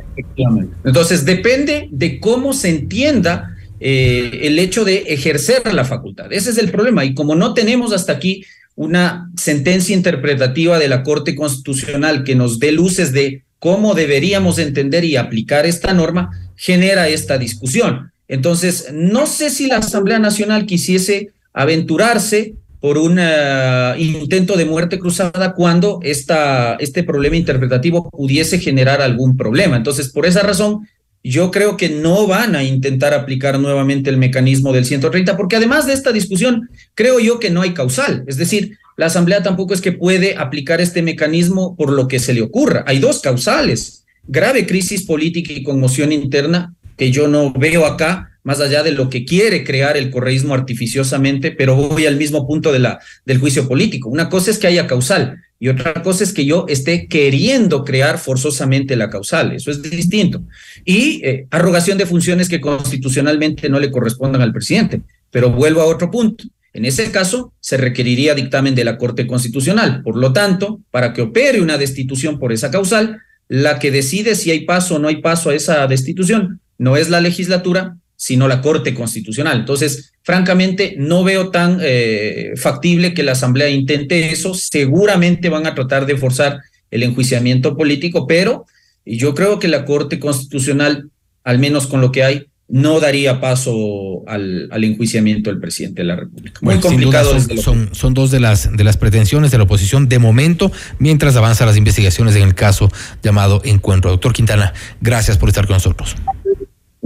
[0.84, 6.32] Entonces depende de cómo se entienda eh, el hecho de ejercer la facultad.
[6.32, 8.42] Ese es el problema y como no tenemos hasta aquí
[8.74, 15.04] una sentencia interpretativa de la Corte Constitucional que nos dé luces de cómo deberíamos entender
[15.04, 18.12] y aplicar esta norma, genera esta discusión.
[18.28, 24.98] Entonces, no sé si la Asamblea Nacional quisiese aventurarse por un eh, intento de muerte
[24.98, 29.76] cruzada cuando esta, este problema interpretativo pudiese generar algún problema.
[29.76, 30.86] Entonces, por esa razón,
[31.24, 35.86] yo creo que no van a intentar aplicar nuevamente el mecanismo del 130, porque además
[35.86, 38.22] de esta discusión, creo yo que no hay causal.
[38.28, 42.32] Es decir, la Asamblea tampoco es que puede aplicar este mecanismo por lo que se
[42.32, 42.84] le ocurra.
[42.86, 44.04] Hay dos causales.
[44.26, 49.10] Grave crisis política y conmoción interna que yo no veo acá, más allá de lo
[49.10, 53.68] que quiere crear el correísmo artificiosamente, pero voy al mismo punto de la, del juicio
[53.68, 54.08] político.
[54.08, 58.18] Una cosa es que haya causal y otra cosa es que yo esté queriendo crear
[58.18, 59.52] forzosamente la causal.
[59.52, 60.42] Eso es distinto.
[60.84, 65.02] Y eh, arrogación de funciones que constitucionalmente no le correspondan al presidente.
[65.30, 66.44] Pero vuelvo a otro punto.
[66.76, 70.02] En ese caso, se requeriría dictamen de la Corte Constitucional.
[70.02, 73.18] Por lo tanto, para que opere una destitución por esa causal,
[73.48, 77.08] la que decide si hay paso o no hay paso a esa destitución no es
[77.08, 79.60] la legislatura, sino la Corte Constitucional.
[79.60, 84.52] Entonces, francamente, no veo tan eh, factible que la Asamblea intente eso.
[84.52, 86.60] Seguramente van a tratar de forzar
[86.90, 88.66] el enjuiciamiento político, pero
[89.04, 91.10] yo creo que la Corte Constitucional,
[91.42, 96.08] al menos con lo que hay, no daría paso al, al, enjuiciamiento del presidente de
[96.08, 96.58] la República.
[96.62, 97.40] Muy bueno, complicado.
[97.40, 101.36] Son, son, son, dos de las, de las pretensiones de la oposición de momento, mientras
[101.36, 102.90] avanzan las investigaciones en el caso
[103.22, 104.10] llamado Encuentro.
[104.10, 106.16] Doctor Quintana, gracias por estar con nosotros.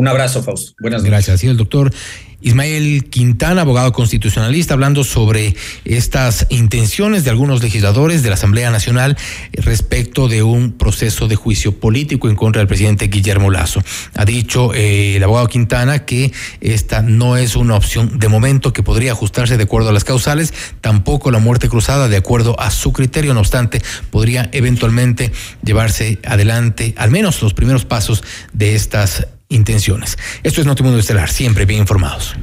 [0.01, 0.73] Un abrazo, Fausto.
[0.81, 1.11] Buenas noches.
[1.11, 1.45] Gracias.
[1.45, 1.93] Y el doctor
[2.41, 9.19] Ismael Quintana, abogado constitucionalista, hablando sobre estas intenciones de algunos legisladores de la Asamblea Nacional
[9.53, 13.83] respecto de un proceso de juicio político en contra del presidente Guillermo Lazo.
[14.15, 16.33] Ha dicho eh, el abogado Quintana que
[16.63, 20.55] esta no es una opción de momento que podría ajustarse de acuerdo a las causales,
[20.81, 25.31] tampoco la muerte cruzada de acuerdo a su criterio, no obstante, podría eventualmente
[25.63, 28.25] llevarse adelante al menos los primeros pasos
[28.55, 30.17] de estas intenciones.
[30.43, 32.35] Esto es Notimundo Estelar, siempre bien informados.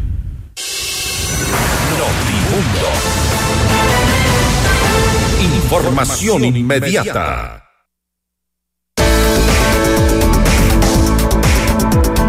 [1.97, 2.87] Notimundo.
[5.63, 7.66] Información inmediata.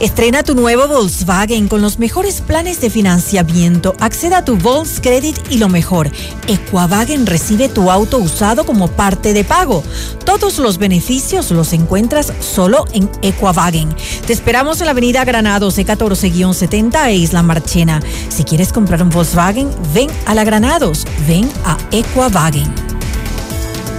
[0.00, 3.94] Estrena tu nuevo Volkswagen con los mejores planes de financiamiento.
[4.00, 6.10] Acceda a tu Volkscredit y lo mejor,
[6.48, 9.84] Equavagen recibe tu auto usado como parte de pago.
[10.24, 13.94] Todos los beneficios los encuentras solo en Equavagen.
[14.26, 18.00] Te esperamos en la avenida Granados C14-70 e Isla Marchena.
[18.30, 22.99] Si quieres comprar un Volkswagen, ven a la Granados, ven a Equavagen.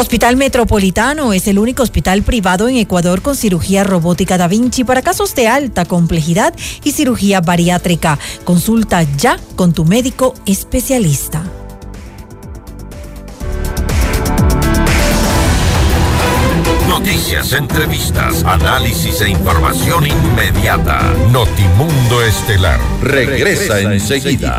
[0.00, 5.02] Hospital Metropolitano es el único hospital privado en Ecuador con cirugía robótica Da Vinci para
[5.02, 8.16] casos de alta complejidad y cirugía bariátrica.
[8.44, 11.42] Consulta ya con tu médico especialista.
[16.88, 21.12] Noticias, entrevistas, análisis e información inmediata.
[21.32, 24.58] Notimundo Estelar regresa, enseguida.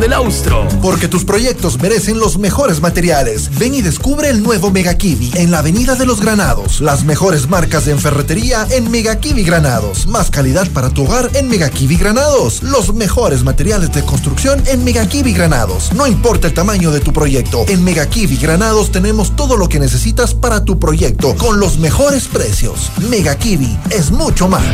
[0.01, 0.67] del Austro.
[0.81, 3.51] Porque tus proyectos merecen los mejores materiales.
[3.59, 6.81] Ven y descubre el nuevo Mega Kiwi en la Avenida de los Granados.
[6.81, 10.07] Las mejores marcas de ferretería en Mega Kiwi Granados.
[10.07, 12.63] Más calidad para tu hogar en Mega Kiwi Granados.
[12.63, 15.93] Los mejores materiales de construcción en Mega Kiwi Granados.
[15.93, 17.63] No importa el tamaño de tu proyecto.
[17.67, 22.27] En Mega Kiwi Granados tenemos todo lo que necesitas para tu proyecto con los mejores
[22.27, 22.89] precios.
[23.07, 24.65] Mega Kiwi es mucho más.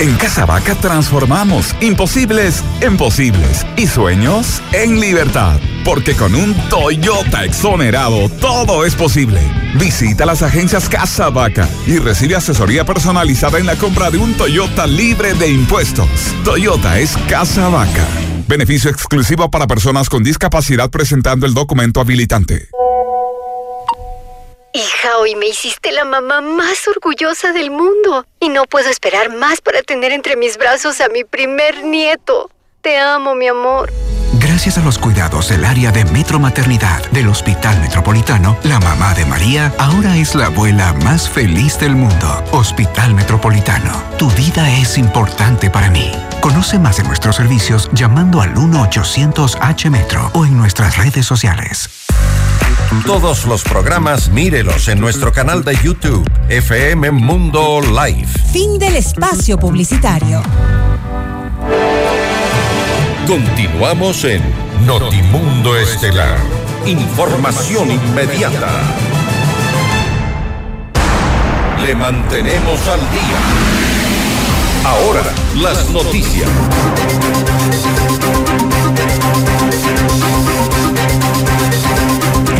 [0.00, 4.39] En Casa Vaca transformamos imposibles en posibles y sueños
[4.72, 5.60] en libertad.
[5.84, 9.40] Porque con un Toyota exonerado todo es posible.
[9.74, 14.86] Visita las agencias Casa Vaca y recibe asesoría personalizada en la compra de un Toyota
[14.86, 16.08] libre de impuestos.
[16.44, 18.06] Toyota es Casa Vaca.
[18.48, 22.68] Beneficio exclusivo para personas con discapacidad presentando el documento habilitante.
[24.72, 29.60] Hija, hoy me hiciste la mamá más orgullosa del mundo y no puedo esperar más
[29.60, 32.50] para tener entre mis brazos a mi primer nieto.
[32.80, 33.92] Te amo, mi amor.
[34.34, 39.24] Gracias a los cuidados del área de Metro Maternidad del Hospital Metropolitano, la mamá de
[39.24, 42.44] María ahora es la abuela más feliz del mundo.
[42.52, 46.12] Hospital Metropolitano, tu vida es importante para mí.
[46.40, 51.90] Conoce más de nuestros servicios llamando al 1-800-H-Metro o en nuestras redes sociales.
[53.04, 58.28] Todos los programas mírelos en nuestro canal de YouTube, FM Mundo Live.
[58.52, 60.42] Fin del espacio publicitario.
[63.26, 64.42] Continuamos en
[64.86, 66.38] Notimundo Estelar.
[66.86, 68.68] Información inmediata.
[71.84, 73.40] Le mantenemos al día.
[74.84, 75.22] Ahora,
[75.56, 76.48] las noticias.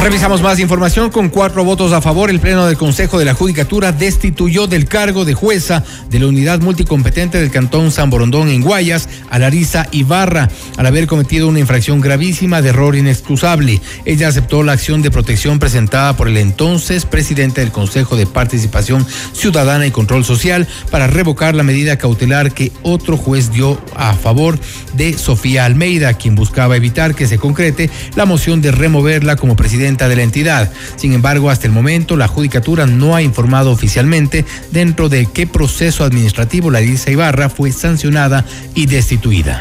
[0.03, 1.11] Revisamos más información.
[1.11, 5.27] Con cuatro votos a favor, el Pleno del Consejo de la Judicatura destituyó del cargo
[5.27, 10.49] de jueza de la unidad multicompetente del Cantón San Borondón en Guayas a Larisa Ibarra,
[10.79, 13.83] al haber cometido una infracción gravísima de error inexcusable.
[14.07, 19.07] Ella aceptó la acción de protección presentada por el entonces presidente del Consejo de Participación
[19.35, 24.59] Ciudadana y Control Social para revocar la medida cautelar que otro juez dio a favor
[24.95, 29.90] de Sofía Almeida, quien buscaba evitar que se concrete la moción de removerla como presidente
[29.99, 30.71] de la entidad.
[30.97, 36.05] Sin embargo, hasta el momento, la Judicatura no ha informado oficialmente dentro de qué proceso
[36.05, 39.61] administrativo la Larisa Ibarra fue sancionada y destituida.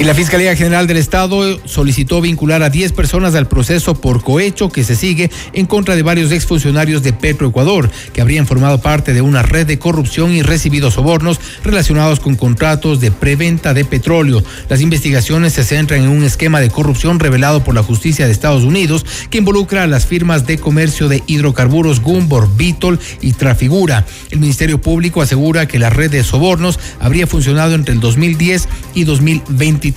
[0.00, 4.70] Y la Fiscalía General del Estado solicitó vincular a 10 personas al proceso por cohecho
[4.70, 9.20] que se sigue en contra de varios exfuncionarios de Petroecuador que habrían formado parte de
[9.20, 14.42] una red de corrupción y recibido sobornos relacionados con contratos de preventa de petróleo.
[14.70, 18.64] Las investigaciones se centran en un esquema de corrupción revelado por la justicia de Estados
[18.64, 24.06] Unidos que involucra a las firmas de comercio de hidrocarburos Gumbor, Vitol y Trafigura.
[24.30, 29.04] El Ministerio Público asegura que la red de sobornos habría funcionado entre el 2010 y
[29.04, 29.89] 2023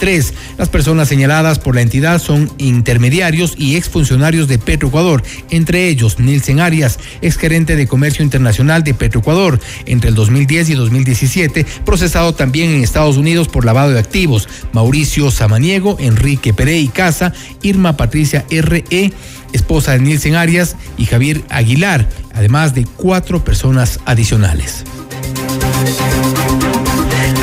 [0.57, 6.59] las personas señaladas por la entidad son intermediarios y exfuncionarios de Petroecuador, entre ellos Nielsen
[6.59, 12.83] Arias, exgerente de Comercio Internacional de Petroecuador, entre el 2010 y 2017, procesado también en
[12.83, 17.31] Estados Unidos por lavado de activos, Mauricio Samaniego, Enrique Perey Casa,
[17.61, 19.13] Irma Patricia R.E.,
[19.53, 24.83] esposa de Nielsen Arias, y Javier Aguilar, además de cuatro personas adicionales.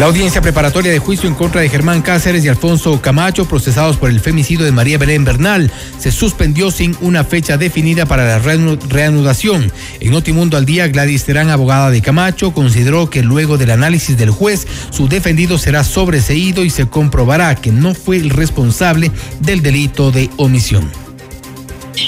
[0.01, 4.09] La audiencia preparatoria de juicio en contra de Germán Cáceres y Alfonso Camacho, procesados por
[4.09, 9.71] el femicidio de María Belén Bernal, se suspendió sin una fecha definida para la reanudación.
[10.01, 14.31] En Notimundo al día, Gladys Terán, abogada de Camacho, consideró que luego del análisis del
[14.31, 20.13] juez, su defendido será sobreseído y se comprobará que no fue el responsable del delito
[20.13, 20.91] de omisión.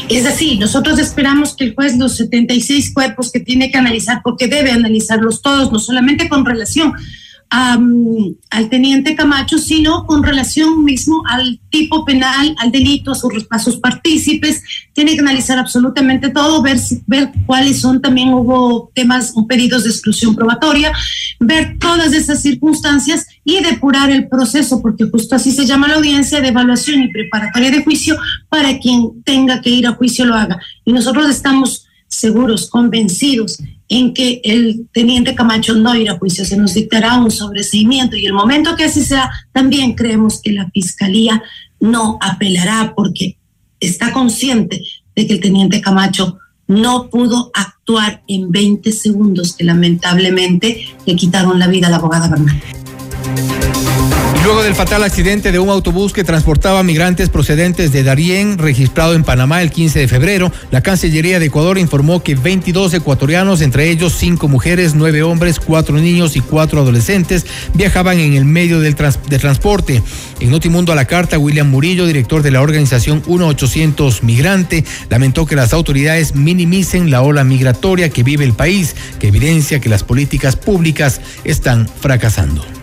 [0.08, 4.48] Es así, nosotros esperamos que el juez los 76 cuerpos que tiene que analizar, porque
[4.48, 6.94] debe analizarlos todos, no solamente con relación
[7.52, 13.80] al teniente Camacho, sino con relación mismo al tipo penal, al delito, a sus, a
[13.80, 14.62] partícipes.
[14.94, 19.90] Tiene que analizar absolutamente todo, ver, ver cuáles son también hubo temas o pedidos de
[19.90, 20.92] exclusión probatoria,
[21.40, 26.40] ver todas esas circunstancias y depurar el proceso, porque justo así se llama la audiencia
[26.40, 28.16] de evaluación y preparatoria de juicio
[28.48, 30.58] para quien tenga que ir a juicio lo haga.
[30.86, 33.58] Y nosotros estamos seguros, convencidos
[33.88, 38.26] en que el teniente Camacho no irá a juicio, se nos dictará un sobreseimiento y
[38.26, 41.42] el momento que así sea, también creemos que la fiscalía
[41.80, 43.36] no apelará porque
[43.80, 44.82] está consciente
[45.14, 51.58] de que el teniente Camacho no pudo actuar en 20 segundos que lamentablemente le quitaron
[51.58, 52.62] la vida a la abogada Bernal.
[54.44, 59.22] Luego del fatal accidente de un autobús que transportaba migrantes procedentes de Darién, registrado en
[59.22, 64.14] Panamá el 15 de febrero, la Cancillería de Ecuador informó que 22 ecuatorianos, entre ellos
[64.18, 69.38] 5 mujeres, 9 hombres, 4 niños y 4 adolescentes, viajaban en el medio del de
[69.38, 70.02] transporte.
[70.40, 75.54] En Notimundo a la carta, William Murillo, director de la organización 1800 Migrante, lamentó que
[75.54, 80.56] las autoridades minimicen la ola migratoria que vive el país, que evidencia que las políticas
[80.56, 82.81] públicas están fracasando.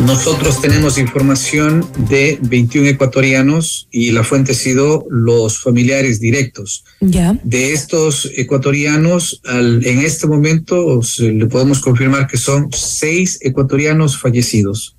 [0.00, 6.84] Nosotros tenemos información de 21 ecuatorianos y la fuente ha sido los familiares directos.
[7.00, 7.38] Ya.
[7.44, 14.96] De estos ecuatorianos, en este momento le podemos confirmar que son seis ecuatorianos fallecidos,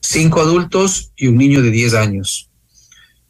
[0.00, 2.48] cinco adultos y un niño de 10 años.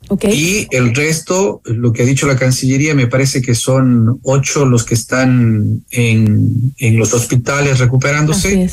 [0.09, 0.33] Okay.
[0.33, 4.85] Y el resto, lo que ha dicho la Cancillería, me parece que son ocho los
[4.85, 8.71] que están en, en los hospitales recuperándose.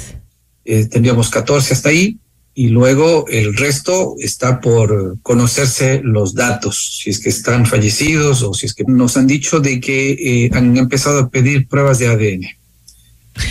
[0.63, 2.19] Eh, tendríamos 14 hasta ahí
[2.58, 8.53] y luego el resto está por conocerse los datos, si es que están fallecidos o
[8.53, 12.08] si es que nos han dicho de que eh, han empezado a pedir pruebas de
[12.08, 12.47] ADN.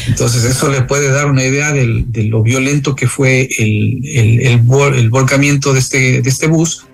[0.08, 4.40] Entonces eso le puede dar una idea del, de lo violento que fue el, el,
[4.40, 6.86] el, el volcamiento de este, de este bus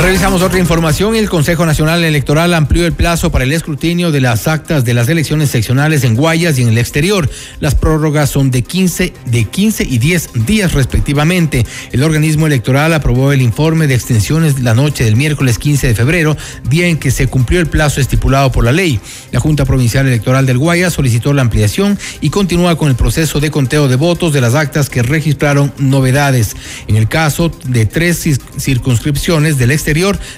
[0.00, 1.14] Revisamos otra información.
[1.14, 5.08] El Consejo Nacional Electoral amplió el plazo para el escrutinio de las actas de las
[5.08, 7.30] elecciones seccionales en Guayas y en el exterior.
[7.60, 11.64] Las prórrogas son de 15, de 15 y 10 días respectivamente.
[11.92, 16.36] El organismo electoral aprobó el informe de extensiones la noche del miércoles 15 de febrero,
[16.68, 19.00] día en que se cumplió el plazo estipulado por la ley.
[19.32, 23.50] La Junta Provincial Electoral del Guayas solicitó la ampliación y continúa con el proceso de
[23.50, 26.56] conteo de votos de las actas que registraron novedades.
[26.88, 28.22] En el caso de tres
[28.58, 29.83] circunscripciones del exterior,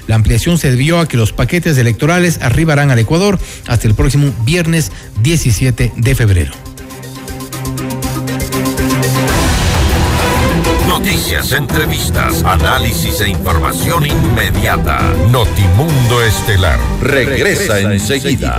[0.06, 4.32] la ampliación se debió a que los paquetes electorales arribarán al Ecuador hasta el próximo
[4.44, 4.90] viernes
[5.22, 6.52] 17 de febrero.
[10.88, 15.00] Noticias, entrevistas, análisis e información inmediata.
[15.30, 18.58] Notimundo Estelar regresa, enseguida.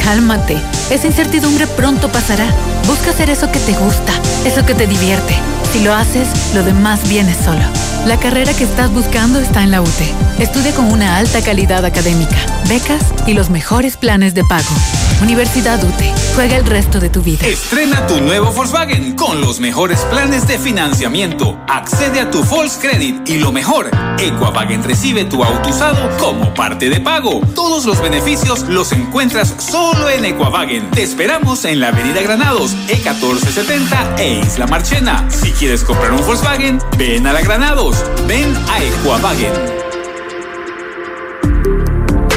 [0.03, 0.57] cálmate,
[0.89, 2.45] esa incertidumbre pronto pasará.
[2.87, 4.13] Busca hacer eso que te gusta,
[4.45, 5.35] eso que te divierte.
[5.73, 7.61] Si lo haces, lo demás viene solo.
[8.05, 10.13] La carrera que estás buscando está en la UTE.
[10.39, 12.37] Estudia con una alta calidad académica,
[12.69, 14.73] becas y los mejores planes de pago.
[15.21, 16.13] Universidad UTE.
[16.35, 17.45] Juega el resto de tu vida.
[17.45, 21.59] Estrena tu nuevo Volkswagen con los mejores planes de financiamiento.
[21.67, 26.89] Accede a tu Volks Credit y lo mejor, Equavagen recibe tu auto usado como parte
[26.89, 27.41] de pago.
[27.53, 30.89] Todos los beneficios los encuentras solo en Equavagen.
[30.91, 35.29] Te esperamos en la Avenida Granados, E1470 e Isla Marchena.
[35.29, 37.97] Si quieres comprar un Volkswagen, ven a la Granados.
[38.27, 39.88] Ven a Equavagen.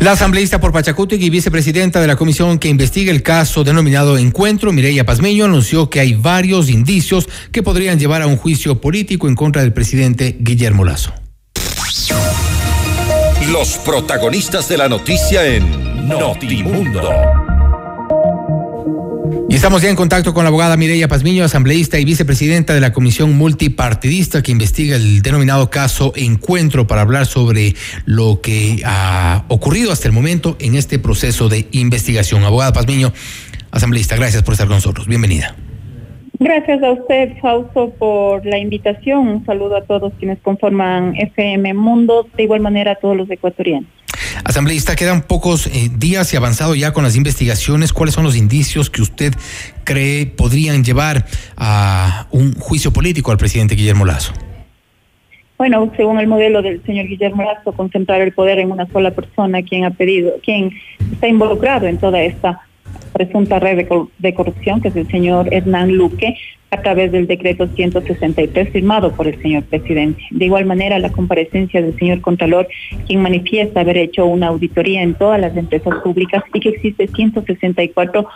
[0.00, 4.72] La asambleísta por Pachacutic y vicepresidenta de la comisión que investiga el caso denominado Encuentro,
[4.72, 9.34] Mireya Pazmeño, anunció que hay varios indicios que podrían llevar a un juicio político en
[9.34, 11.12] contra del presidente Guillermo Lazo.
[13.50, 17.47] Los protagonistas de la noticia en Notimundo.
[19.50, 22.92] Y estamos ya en contacto con la abogada Mireya Pazmiño, asambleísta y vicepresidenta de la
[22.92, 27.74] comisión multipartidista que investiga el denominado caso Encuentro para hablar sobre
[28.04, 32.44] lo que ha ocurrido hasta el momento en este proceso de investigación.
[32.44, 33.14] Abogada Pazmiño,
[33.70, 35.06] asambleísta, gracias por estar con nosotros.
[35.06, 35.56] Bienvenida.
[36.38, 39.28] Gracias a usted, Fausto, por la invitación.
[39.28, 43.97] Un saludo a todos quienes conforman FM Mundo, de igual manera a todos los ecuatorianos.
[44.44, 47.92] Asambleísta, quedan pocos eh, días y avanzado ya con las investigaciones.
[47.92, 49.34] ¿Cuáles son los indicios que usted
[49.84, 51.26] cree podrían llevar
[51.56, 54.32] a un juicio político al presidente Guillermo Lazo?
[55.56, 59.62] Bueno, según el modelo del señor Guillermo Lazo, concentrar el poder en una sola persona,
[59.62, 60.70] quien ha pedido, quien
[61.12, 62.67] está involucrado en toda esta
[63.12, 63.86] presunta red
[64.18, 66.36] de, corrupción, que es el señor Hernán Luque,
[66.70, 70.22] a través del decreto 163 firmado por el señor presidente.
[70.30, 72.68] De igual manera, la comparecencia del señor Contralor,
[73.06, 78.28] quien manifiesta haber hecho una auditoría en todas las empresas públicas y que existe 164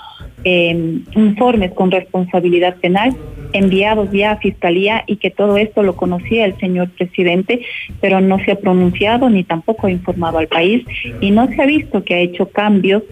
[0.45, 3.15] eh, informes con responsabilidad penal
[3.53, 7.61] enviados ya a Fiscalía y que todo esto lo conocía el señor presidente,
[8.01, 10.85] pero no se ha pronunciado ni tampoco ha informado al país
[11.21, 13.03] y no se ha visto que ha hecho cambios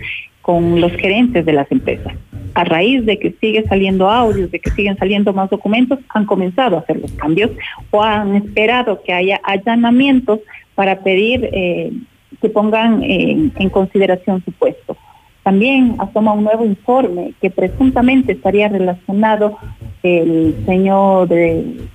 [0.43, 2.15] con los gerentes de las empresas.
[2.55, 6.77] A raíz de que sigue saliendo audios, de que siguen saliendo más documentos, han comenzado
[6.77, 7.51] a hacer los cambios
[7.91, 10.41] o han esperado que haya allanamientos
[10.75, 11.93] para pedir eh,
[12.41, 14.97] que pongan en, en consideración su puesto.
[15.43, 19.59] También asoma un nuevo informe que presuntamente estaría relacionado
[20.03, 21.29] el señor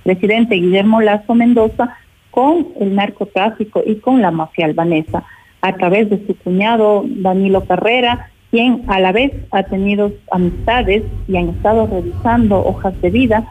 [0.02, 1.96] presidente Guillermo Lazo Mendoza
[2.30, 5.24] con el narcotráfico y con la mafia albanesa
[5.62, 11.36] a través de su cuñado Danilo Carrera, quien a la vez ha tenido amistades y
[11.36, 13.44] han estado revisando hojas de vida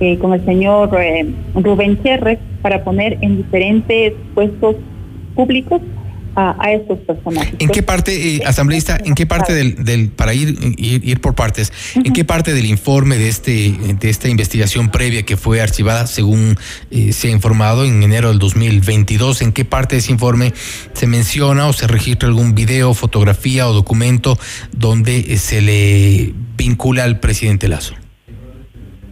[0.00, 4.76] eh, con el señor eh, Rubén Cherres para poner en diferentes puestos
[5.34, 5.82] públicos
[6.36, 7.54] a, estos personajes.
[7.58, 11.72] ¿En qué parte, eh, asambleísta, en qué parte del, del para ir, ir, por partes,
[11.94, 16.56] en qué parte del informe de este de esta investigación previa que fue archivada, según
[16.90, 20.52] eh, se ha informado en enero del 2022, en qué parte de ese informe
[20.92, 24.38] se menciona o se registra algún video, fotografía o documento
[24.72, 27.94] donde eh, se le vincula al presidente Lazo?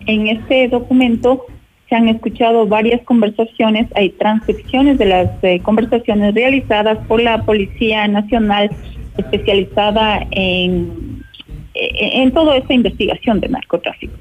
[0.07, 1.47] En este documento
[1.89, 8.09] se han escuchado varias conversaciones, hay transcripciones de las eh, conversaciones realizadas por la Policía
[8.09, 8.70] Nacional
[9.18, 11.22] especializada en,
[11.74, 14.14] en, toda esta investigación de narcotráfico.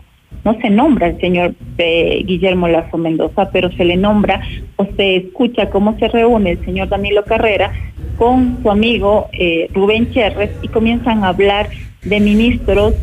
[0.43, 4.41] No se nombra el señor eh, Guillermo Lazo Mendoza, pero se le nombra
[4.76, 7.72] o se escucha cómo se reúne el señor Danilo Carrera
[8.18, 11.70] con su amigo eh, Rubén Cherres y comienzan a hablar
[12.03, 12.93] de ministros,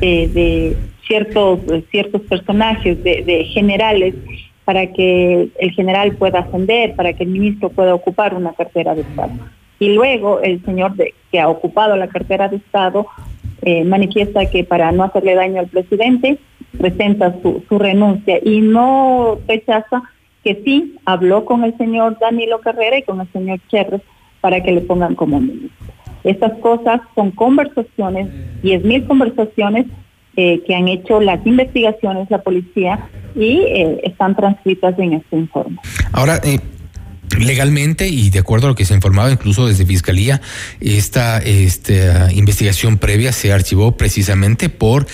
[0.00, 0.76] de
[1.08, 4.14] ciertos, ciertos personajes de, generales
[4.64, 9.00] para que el general pueda ascender, para que el ministro pueda ocupar una cartera de
[9.00, 9.32] Estado.
[9.80, 10.92] Y luego el señor
[11.32, 13.06] que ha ocupado la cartera de Estado
[13.62, 16.38] eh, manifiesta que para no hacerle daño al presidente
[16.76, 20.02] presenta su, su renuncia y no rechaza
[20.44, 24.02] que sí habló con el señor Danilo Carrera y con el señor Cherres
[24.40, 25.86] para que le pongan como ministro.
[26.24, 28.28] Estas cosas son conversaciones,
[28.62, 29.86] diez mil conversaciones
[30.40, 35.78] eh, que han hecho las investigaciones, la policía, y eh, están transcritas en este informe.
[36.12, 36.60] Ahora, eh,
[37.40, 40.40] legalmente y de acuerdo a lo que se ha informado incluso desde Fiscalía,
[40.80, 45.08] esta, esta investigación previa se archivó precisamente por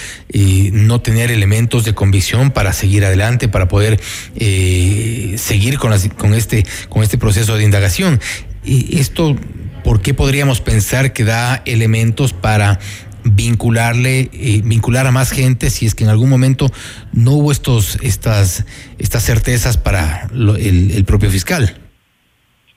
[0.72, 3.99] no tener elementos de convicción para seguir adelante, para poder
[4.37, 8.20] seguir con, con, este, con este proceso de indagación.
[8.62, 9.37] Y esto,
[9.83, 12.79] ¿por qué podríamos pensar que da elementos para
[13.25, 16.70] vincularle, eh, vincular a más gente si es que en algún momento
[17.12, 18.66] no hubo estos, estas,
[18.99, 21.77] estas certezas para el, propio fiscal.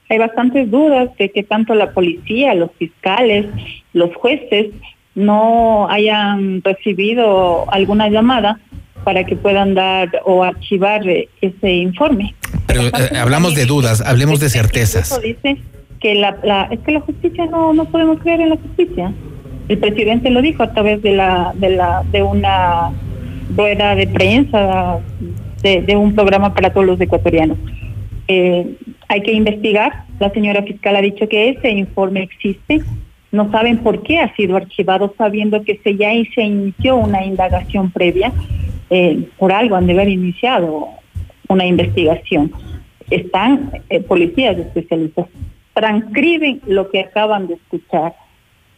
[0.10, 3.46] Hay bastantes dudas de que tanto la policía, los fiscales,
[3.94, 4.68] los jueces
[5.16, 8.60] no hayan recibido alguna llamada
[9.04, 11.02] para que puedan dar o archivar
[11.42, 12.36] ese informe.
[12.68, 15.20] Pero eh, hablamos de dudas, hablemos de certezas.
[15.22, 15.58] Dice
[16.00, 19.12] que la, la, es que la justicia no, no podemos creer en la justicia.
[19.68, 21.54] El presidente lo dijo a través de la
[22.12, 22.92] de una
[23.56, 25.00] rueda de prensa
[25.62, 27.58] de, un programa para todos los ecuatorianos.
[28.28, 28.76] Eh,
[29.08, 30.06] hay que investigar.
[30.20, 32.82] La señora fiscal ha dicho que ese informe existe.
[33.32, 37.92] No saben por qué ha sido archivado, sabiendo que se ya se inició una indagación
[37.92, 38.32] previa.
[38.90, 40.88] Eh, por algo han de haber iniciado
[41.50, 42.52] una investigación.
[43.10, 45.28] Están eh, policías especialistas,
[45.74, 48.14] transcriben lo que acaban de escuchar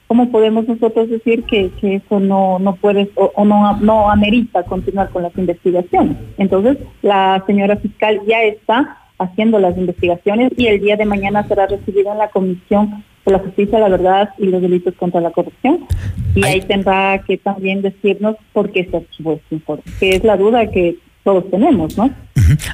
[0.10, 5.22] ¿cómo podemos nosotros decir que, eso no, no puede o, no, no amerita continuar con
[5.22, 6.18] las investigaciones?
[6.39, 11.68] Entonces, la señora fiscal ya está haciendo las investigaciones y el día de mañana será
[11.68, 15.86] recibida en la Comisión de la Justicia, la Verdad y los Delitos contra la Corrupción.
[16.34, 20.38] Y ahí tendrá que también decirnos por qué se archivó este informe, que es la
[20.38, 22.10] duda que todos tenemos, ¿no?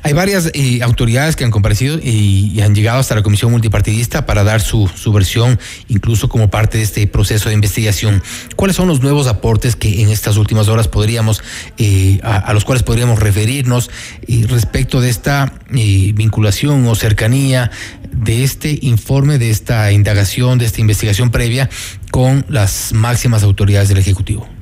[0.03, 4.43] Hay varias eh, autoridades que han comparecido y, han llegado hasta la comisión multipartidista para
[4.43, 8.23] dar su, versión, incluso como parte de este proceso de investigación.
[8.55, 11.43] ¿Cuáles son los nuevos aportes que en estas últimas horas podríamos,
[11.77, 13.91] eh, a, los cuales podríamos referirnos
[14.27, 17.69] eh, respecto de esta vinculación o cercanía
[18.11, 21.69] de este informe, de esta indagación, de esta investigación previa
[22.11, 24.54] con las máximas autoridades del Ejecutivo?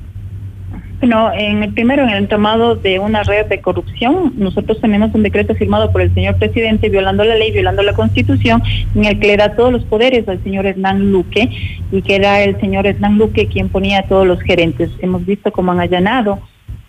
[1.04, 5.22] Bueno, en el primero, en el tomado de una red de corrupción, nosotros tenemos un
[5.22, 8.64] decreto firmado por el señor presidente violando la ley, violando la constitución,
[8.96, 11.50] en el que le da todos los poderes al señor Hernán Luque
[11.92, 14.92] y que era el señor Hernán Luque quien ponía a todos los gerentes.
[15.00, 16.40] Hemos visto cómo han allanado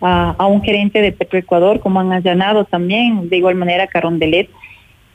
[0.00, 4.48] a, un gerente de Petroecuador, cómo han allanado también de igual manera a Carondelet.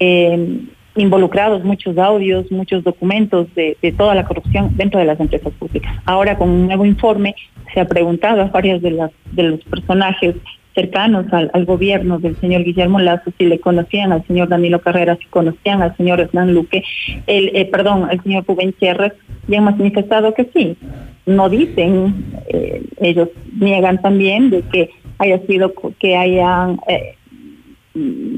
[0.01, 0.59] Eh,
[0.95, 5.93] involucrados muchos audios, muchos documentos de, toda la corrupción dentro de las empresas públicas.
[6.05, 7.35] Ahora con un nuevo informe
[7.73, 10.35] se ha preguntado a varios de, las, de los personajes
[10.75, 15.25] cercanos al, gobierno del señor Guillermo Lazo si le conocían al señor Danilo Carrera, si
[15.25, 16.83] conocían al señor Hernán Luque,
[17.27, 19.13] el, eh, perdón, al señor Rubén Cherres,
[19.47, 20.77] y han manifestado que sí.
[21.25, 23.29] No dicen, eh, ellos
[23.59, 27.15] niegan también de que haya sido, que hayan eh,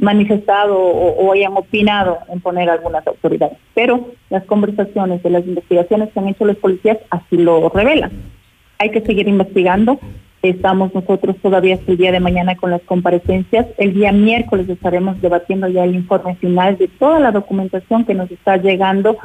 [0.01, 3.57] manifestado o, hayan opinado en poner algunas autoridades.
[3.73, 8.11] Pero las conversaciones de las investigaciones que han hecho los policías así lo revelan.
[8.79, 9.99] Hay que seguir investigando.
[10.41, 13.67] Estamos nosotros todavía hasta el día de mañana con las comparecencias.
[13.77, 18.31] El día miércoles estaremos debatiendo ya el informe final de toda la documentación que nos
[18.31, 19.17] está llegando.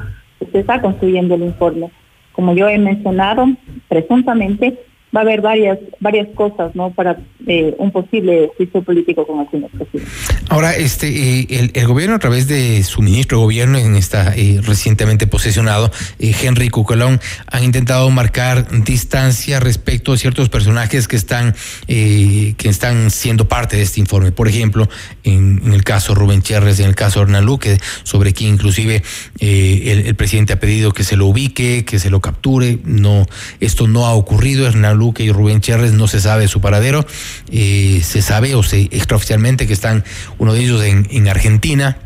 [0.53, 1.91] Se está construyendo el informe.
[2.33, 3.47] Como yo he mencionado,
[3.89, 4.79] presuntamente
[5.17, 6.91] va a haber varias varias cosas, ¿no?
[6.91, 10.11] Para eh, un posible juicio político con el presidente.
[10.49, 14.35] Ahora, este, eh, el, el, gobierno a través de su ministro de gobierno en esta
[14.37, 21.55] eh, recientemente posesionado, Henry Cucolón, han intentado marcar distancia respecto a ciertos personajes que están,
[21.87, 24.33] que están siendo parte de este informe.
[24.33, 24.89] Por ejemplo,
[25.25, 29.03] en, el caso Rubén Cherres, en el caso Hernán Luque, sobre quien inclusive
[29.39, 32.79] el, el presidente ha pedido que se lo ubique, que se lo capture.
[32.85, 33.27] No,
[33.61, 34.67] esto no ha ocurrido.
[34.67, 37.05] Hernán Luque y Rubén Cherres no se sabe su paradero.
[37.51, 40.05] Eh, se sabe o se extraoficialmente que están
[40.39, 41.99] uno de ellos en, en Argentina.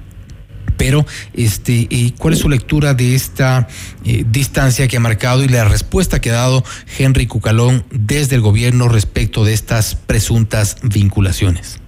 [0.80, 3.68] Pero, este, ¿cuál es su lectura de esta
[4.02, 6.64] eh, distancia que ha marcado y la respuesta que ha dado
[6.98, 11.82] Henry Cucalón desde el gobierno respecto de estas presuntas vinculaciones?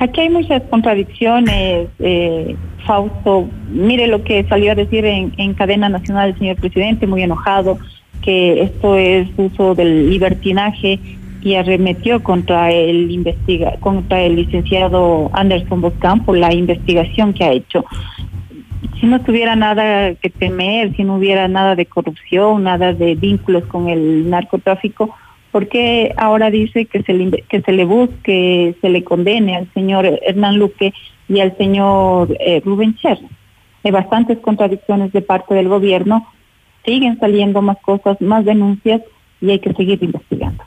[0.00, 2.56] Aquí hay muchas contradicciones, eh,
[2.86, 3.50] Fausto.
[3.68, 7.78] Mire lo que salió a decir en, en cadena nacional el señor presidente, muy enojado,
[8.22, 10.98] que esto es uso del libertinaje
[11.42, 17.52] y arremetió contra el investiga contra el licenciado Anderson Boscan por la investigación que ha
[17.52, 17.84] hecho.
[19.00, 23.64] Si no tuviera nada que temer, si no hubiera nada de corrupción, nada de vínculos
[23.66, 25.14] con el narcotráfico,
[25.52, 29.72] ¿por qué ahora dice que se le, que se le busque, se le condene al
[29.72, 30.92] señor Hernán Luque
[31.28, 33.18] y al señor eh, Rubén Cher?
[33.84, 36.26] Hay bastantes contradicciones de parte del gobierno,
[36.84, 39.02] siguen saliendo más cosas, más denuncias
[39.40, 40.64] y hay que seguir investigando.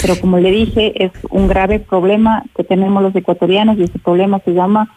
[0.00, 4.40] Pero como le dije, es un grave problema que tenemos los ecuatorianos y ese problema
[4.40, 4.92] se llama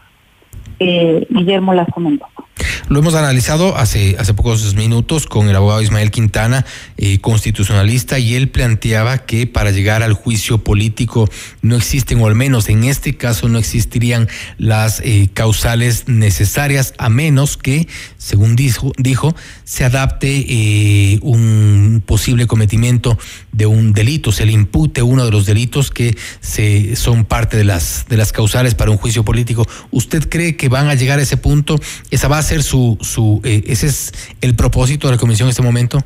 [0.80, 2.40] eh, Guillermo Lazo Mendoza.
[2.88, 6.66] Lo hemos analizado hace, hace pocos minutos con el abogado Ismael Quintana,
[6.96, 11.28] eh, constitucionalista, y él planteaba que para llegar al juicio político
[11.62, 14.28] no existen, o al menos en este caso no existirían
[14.58, 17.86] las eh, causales necesarias, a menos que,
[18.18, 23.16] según dijo, dijo se adapte eh, un posible cometimiento
[23.52, 27.62] de un delito, se le impute uno de los delitos que se, son parte de
[27.62, 29.64] las, de las causales para un juicio político.
[29.92, 31.76] ¿Usted cree que van a llegar a ese punto?
[32.10, 35.50] ¿Esa va a ser su, su eh, ese es el propósito de la comisión en
[35.50, 35.98] este momento?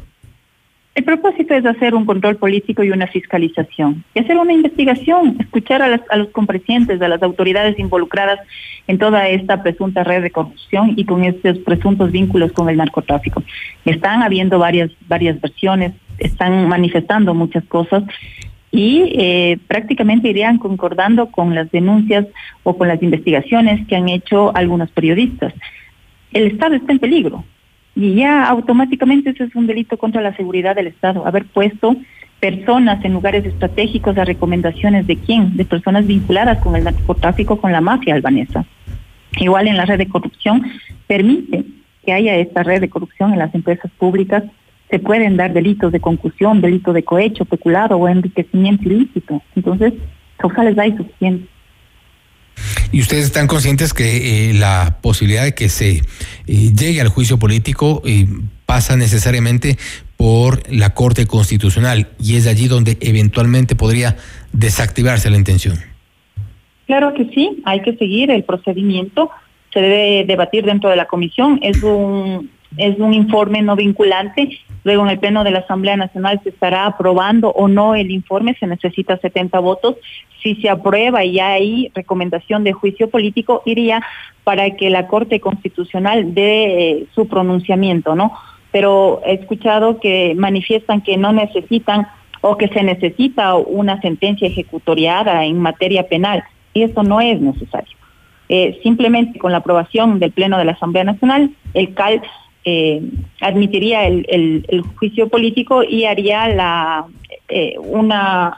[0.94, 5.82] El propósito es hacer un control político y una fiscalización, y hacer una investigación, escuchar
[5.82, 8.38] a, las, a los comparecientes, a las autoridades involucradas
[8.86, 13.42] en toda esta presunta red de corrupción y con estos presuntos vínculos con el narcotráfico.
[13.84, 18.04] Están habiendo varias, varias versiones, están manifestando muchas cosas
[18.74, 22.26] y eh, prácticamente irían concordando con las denuncias
[22.64, 25.54] o con las investigaciones que han hecho algunos periodistas.
[26.32, 27.44] El Estado está en peligro,
[27.94, 31.96] y ya automáticamente eso es un delito contra la seguridad del Estado, haber puesto
[32.40, 37.70] personas en lugares estratégicos a recomendaciones de quién, de personas vinculadas con el narcotráfico, con
[37.70, 38.64] la mafia albanesa.
[39.38, 40.64] Igual en la red de corrupción
[41.06, 41.64] permite
[42.04, 44.42] que haya esta red de corrupción en las empresas públicas,
[44.94, 49.42] se pueden dar delitos de concusión, delito de cohecho, peculado o enriquecimiento ilícito.
[49.56, 49.92] Entonces,
[50.36, 51.48] causales hay suficientes.
[52.92, 56.02] ¿Y ustedes están conscientes que eh, la posibilidad de que se eh,
[56.46, 58.28] llegue al juicio político eh,
[58.66, 59.78] pasa necesariamente
[60.16, 64.16] por la Corte Constitucional y es allí donde eventualmente podría
[64.52, 65.76] desactivarse la intención?
[66.86, 69.30] Claro que sí, hay que seguir el procedimiento,
[69.72, 74.58] se debe debatir dentro de la comisión, es un es un informe no vinculante.
[74.84, 78.56] Luego en el Pleno de la Asamblea Nacional se estará aprobando o no el informe,
[78.58, 79.96] se necesita 70 votos.
[80.42, 84.02] Si se aprueba y hay recomendación de juicio político, iría
[84.44, 88.32] para que la Corte Constitucional dé eh, su pronunciamiento, ¿no?
[88.70, 92.08] Pero he escuchado que manifiestan que no necesitan
[92.42, 96.44] o que se necesita una sentencia ejecutoriada en materia penal,
[96.74, 97.96] y eso no es necesario.
[98.50, 102.20] Eh, simplemente con la aprobación del Pleno de la Asamblea Nacional, el CAL
[102.64, 103.02] eh,
[103.40, 104.26] admitiría el,
[104.68, 107.06] el, juicio político y haría la
[107.48, 108.56] eh, una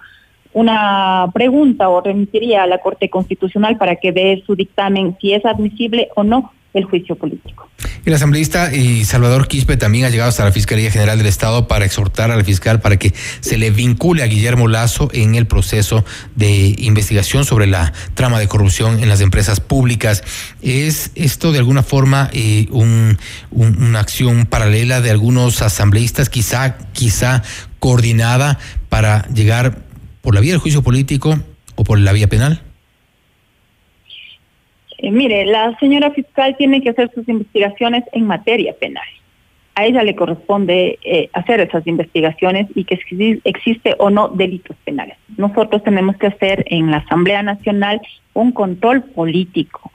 [0.52, 5.44] una pregunta o remitiría a la Corte Constitucional para que dé su dictamen si es
[5.44, 7.68] admisible o no el juicio político.
[8.04, 11.84] El asambleísta y Salvador Quispe también ha llegado hasta la Fiscalía General del Estado para
[11.84, 16.04] exhortar al fiscal para que se le vincule a Guillermo Lazo en el proceso
[16.34, 20.22] de investigación sobre la trama de corrupción en las empresas públicas.
[20.62, 23.18] ¿Es esto de alguna forma eh, un,
[23.50, 27.42] una acción paralela de algunos asambleístas, quizá, quizá
[27.78, 28.58] coordinada
[28.88, 29.78] para llegar
[30.20, 31.40] por la vía del juicio político
[31.74, 32.65] o por la vía penal?
[34.98, 39.06] Eh, mire, la señora fiscal tiene que hacer sus investigaciones en materia penal.
[39.74, 44.74] A ella le corresponde eh, hacer esas investigaciones y que si existe o no delitos
[44.84, 45.18] penales.
[45.36, 48.00] Nosotros tenemos que hacer en la Asamblea Nacional
[48.32, 49.90] un control político,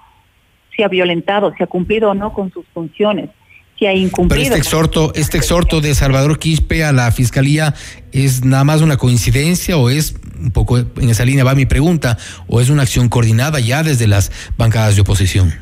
[0.76, 3.32] si ha violentado, si ha cumplido o no con sus funciones,
[3.80, 4.44] si ha incumplido.
[4.44, 7.74] Pero este exhorto, este exhorto de Salvador Quispe a la Fiscalía
[8.12, 12.18] es nada más una coincidencia o es un poco en esa línea va mi pregunta,
[12.48, 15.54] o es una acción coordinada ya desde las bancadas de oposición.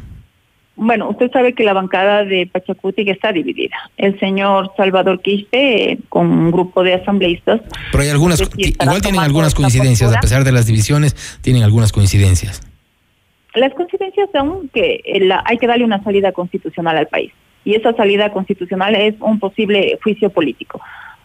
[0.81, 3.75] Bueno, usted sabe que la bancada de Pachacuti está dividida.
[3.97, 7.59] El señor Salvador Quispe, eh, con un grupo de asambleístas.
[7.91, 12.61] Pero hay algunas, igual tienen algunas coincidencias, a pesar de las divisiones, tienen algunas coincidencias.
[13.55, 17.33] Las coincidencias son que eh, hay que darle una salida constitucional al país.
[17.65, 20.79] Y esa salida constitucional es un posible juicio político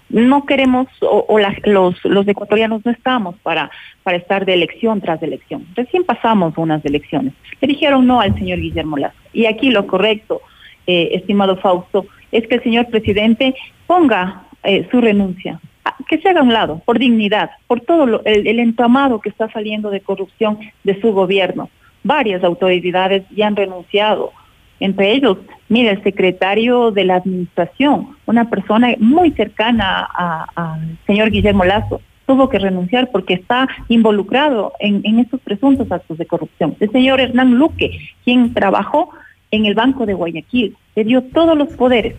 [0.09, 3.71] no queremos, o, los, los ecuatorianos no estamos para,
[4.03, 5.67] para estar de elección tras elección.
[5.75, 7.33] Recién pasamos unas elecciones.
[7.61, 9.17] Le dijeron no al señor Guillermo Lazo.
[9.33, 10.43] Y aquí lo correcto,
[10.87, 13.55] eh, estimado Fausto, es que el señor presidente
[13.87, 15.61] ponga eh, su renuncia,
[16.09, 19.51] que se haga a un lado, por dignidad, por todo el, el entramado que está
[19.51, 21.71] saliendo de corrupción de su gobierno.
[22.03, 24.33] Varias autoridades ya han renunciado
[24.81, 25.39] entre ellos,
[25.69, 30.09] mire, el secretario de la administración, una persona muy cercana
[30.55, 36.27] al señor Guillermo Lazo, tuvo que renunciar porque está involucrado en, estos presuntos actos de
[36.27, 36.77] corrupción.
[36.81, 39.11] El señor Hernán Luque, quien trabajó
[39.51, 42.15] en el Banco de Guayaquil, le dio todos los poderes.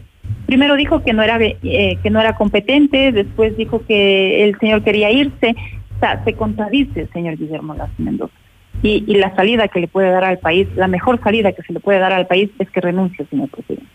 [0.46, 4.84] Primero dijo que no era eh, que no era competente, después dijo que el señor
[4.84, 5.56] quería irse.
[6.24, 8.45] Se contradice el señor Guillermo Lazo Mendoza
[8.82, 11.80] y, la salida que le puede dar al país, la mejor salida que se le
[11.80, 13.88] puede dar al país es que renuncie, señor presidente.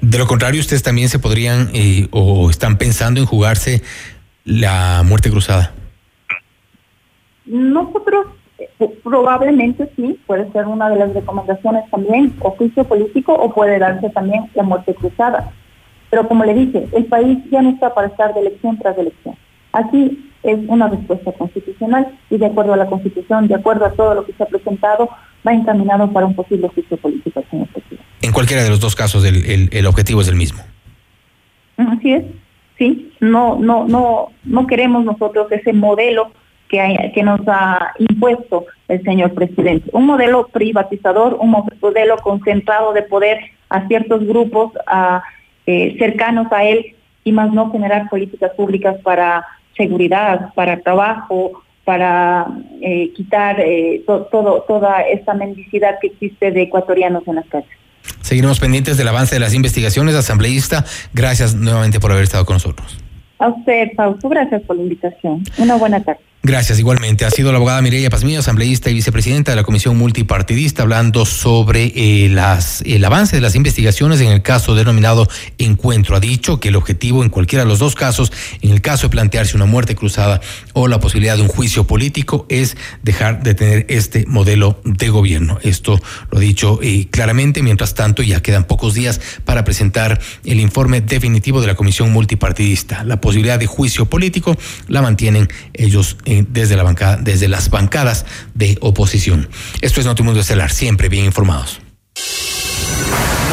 [0.00, 3.82] De lo contrario, ustedes también se podrían eh, o están pensando en jugarse
[4.44, 5.72] la muerte cruzada.
[7.46, 8.26] Nosotros
[8.58, 8.68] eh,
[9.02, 14.10] probablemente sí, puede ser una de las recomendaciones también, o juicio político, o puede darse
[14.10, 15.50] también la muerte cruzada.
[16.10, 19.34] Pero como le dije, el país ya no está para estar de elección tras elección.
[19.72, 24.14] Aquí es una respuesta constitucional y de acuerdo a la Constitución, de acuerdo a todo
[24.14, 25.08] lo que se ha presentado,
[25.46, 28.04] va encaminado para un posible juicio político, señor presidente.
[28.22, 30.60] En cualquiera de los dos casos, el, el, objetivo es el mismo.
[31.76, 32.24] Así es,
[32.78, 33.12] sí.
[33.20, 36.32] No, no, no, no queremos nosotros ese modelo
[36.68, 39.90] que, que nos ha impuesto el señor presidente.
[39.92, 43.38] Un modelo privatizador, un modelo concentrado de poder
[43.68, 45.22] a ciertos grupos a,
[45.66, 46.94] eh, cercanos a él
[47.24, 49.44] y más no generar políticas públicas para
[49.76, 52.46] seguridad, para trabajo, para
[52.80, 57.70] eh, quitar eh, todo, toda esta mendicidad que existe de ecuatorianos en las calles.
[58.20, 60.14] Seguiremos pendientes del avance de las investigaciones.
[60.14, 62.98] Asambleísta, gracias nuevamente por haber estado con nosotros.
[63.38, 65.44] A usted, Fausto, gracias por la invitación.
[65.58, 66.25] Una buena tarde.
[66.48, 67.24] Gracias, igualmente.
[67.24, 71.92] Ha sido la abogada Mireya Pazmillo, asambleísta y vicepresidenta de la Comisión Multipartidista, hablando sobre
[71.96, 75.26] eh, las, el avance de las investigaciones en el caso denominado
[75.58, 76.14] Encuentro.
[76.14, 78.32] Ha dicho que el objetivo en cualquiera de los dos casos,
[78.62, 80.40] en el caso de plantearse una muerte cruzada
[80.72, 85.58] o la posibilidad de un juicio político, es dejar de tener este modelo de gobierno.
[85.64, 87.60] Esto lo ha dicho eh, claramente.
[87.60, 93.02] Mientras tanto, ya quedan pocos días para presentar el informe definitivo de la Comisión Multipartidista.
[93.02, 96.18] La posibilidad de juicio político la mantienen ellos.
[96.24, 99.48] en desde la bancada, desde las bancadas de oposición.
[99.80, 101.80] Esto es Notimundo Estelar, siempre bien informados.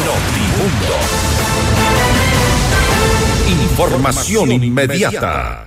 [0.04, 0.94] Notimundo.
[3.70, 5.66] Información inmediata.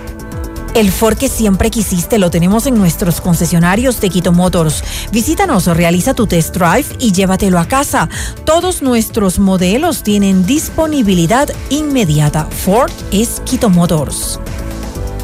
[0.73, 4.83] El Ford que siempre quisiste lo tenemos en nuestros concesionarios de Quito Motors.
[5.11, 8.07] Visítanos, realiza tu test drive y llévatelo a casa.
[8.45, 12.45] Todos nuestros modelos tienen disponibilidad inmediata.
[12.45, 14.39] Ford es Quito Motors.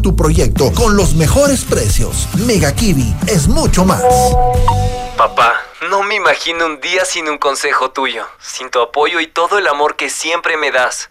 [0.00, 2.28] tu proyecto con los mejores precios.
[2.46, 4.02] Mega Kiwi es mucho más.
[5.16, 9.58] Papá, no me imagino un día sin un consejo tuyo, sin tu apoyo y todo
[9.58, 11.10] el amor que siempre me das.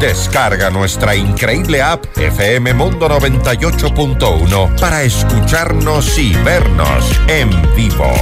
[0.00, 8.12] Descarga nuestra increíble app FM Mundo 98.1 para escucharnos y vernos en vivo.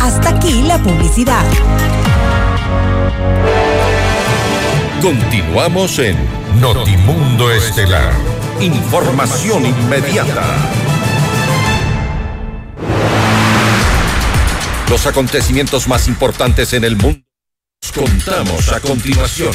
[0.00, 1.44] Hasta aquí la publicidad.
[5.02, 6.16] Continuamos en
[6.60, 8.12] Notimundo Estelar.
[8.60, 10.44] Información inmediata.
[14.88, 17.20] Los acontecimientos más importantes en el mundo.
[17.82, 19.52] Los contamos a continuación.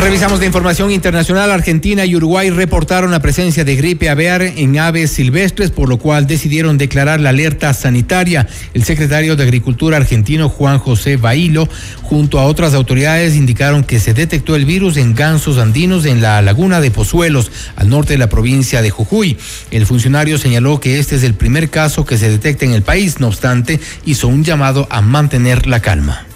[0.00, 1.50] Revisamos de información internacional.
[1.50, 6.26] Argentina y Uruguay reportaron la presencia de gripe aviar en aves silvestres, por lo cual
[6.26, 8.46] decidieron declarar la alerta sanitaria.
[8.74, 11.68] El secretario de Agricultura argentino, Juan José Bailo,
[12.02, 16.40] junto a otras autoridades, indicaron que se detectó el virus en gansos andinos en la
[16.42, 19.36] laguna de Pozuelos, al norte de la provincia de Jujuy.
[19.72, 23.18] El funcionario señaló que este es el primer caso que se detecta en el país.
[23.18, 26.27] No obstante, hizo un llamado a mantener la calma.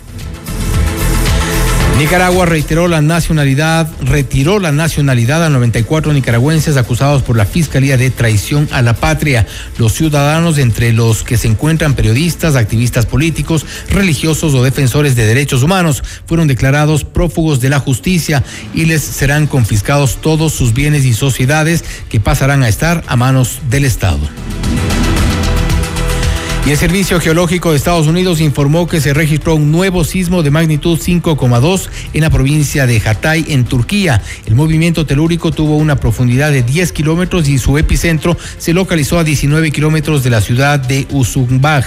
[1.98, 8.10] Nicaragua reiteró la nacionalidad, retiró la nacionalidad a 94 nicaragüenses acusados por la Fiscalía de
[8.10, 9.46] traición a la patria.
[9.78, 15.62] Los ciudadanos, entre los que se encuentran periodistas, activistas políticos, religiosos o defensores de derechos
[15.62, 18.42] humanos, fueron declarados prófugos de la justicia
[18.74, 23.60] y les serán confiscados todos sus bienes y sociedades que pasarán a estar a manos
[23.70, 24.18] del Estado.
[26.64, 30.52] Y el Servicio Geológico de Estados Unidos informó que se registró un nuevo sismo de
[30.52, 34.22] magnitud 5,2 en la provincia de Hatay, en Turquía.
[34.46, 39.24] El movimiento telúrico tuvo una profundidad de 10 kilómetros y su epicentro se localizó a
[39.24, 41.84] 19 kilómetros de la ciudad de Usumbaj.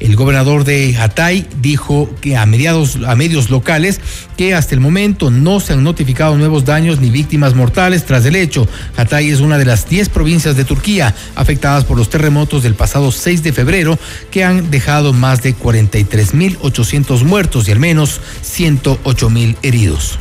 [0.00, 4.00] El gobernador de Hatay dijo que a, mediados, a medios locales
[4.36, 8.36] que hasta el momento no se han notificado nuevos daños ni víctimas mortales tras el
[8.36, 8.68] hecho.
[8.96, 13.12] Hatay es una de las 10 provincias de Turquía afectadas por los terremotos del pasado
[13.12, 13.98] 6 de febrero
[14.30, 20.18] que han dejado más de 43.800 muertos y al menos 108.000 heridos.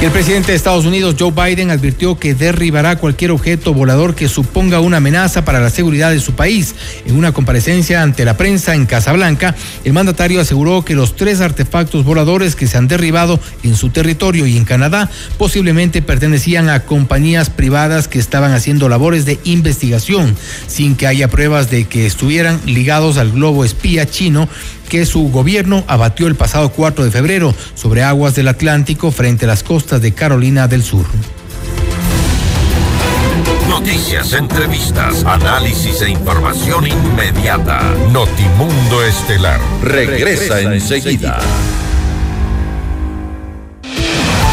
[0.00, 4.78] El presidente de Estados Unidos, Joe Biden, advirtió que derribará cualquier objeto volador que suponga
[4.78, 6.76] una amenaza para la seguridad de su país.
[7.04, 12.04] En una comparecencia ante la prensa en Casablanca, el mandatario aseguró que los tres artefactos
[12.04, 17.50] voladores que se han derribado en su territorio y en Canadá posiblemente pertenecían a compañías
[17.50, 20.36] privadas que estaban haciendo labores de investigación,
[20.68, 24.48] sin que haya pruebas de que estuvieran ligados al globo espía chino
[24.88, 29.48] que su gobierno abatió el pasado 4 de febrero sobre aguas del Atlántico frente a
[29.48, 31.06] las costas de Carolina del Sur.
[33.70, 37.80] Noticias, entrevistas, análisis e información inmediata.
[38.12, 41.38] Notimundo Estelar regresa, enseguida.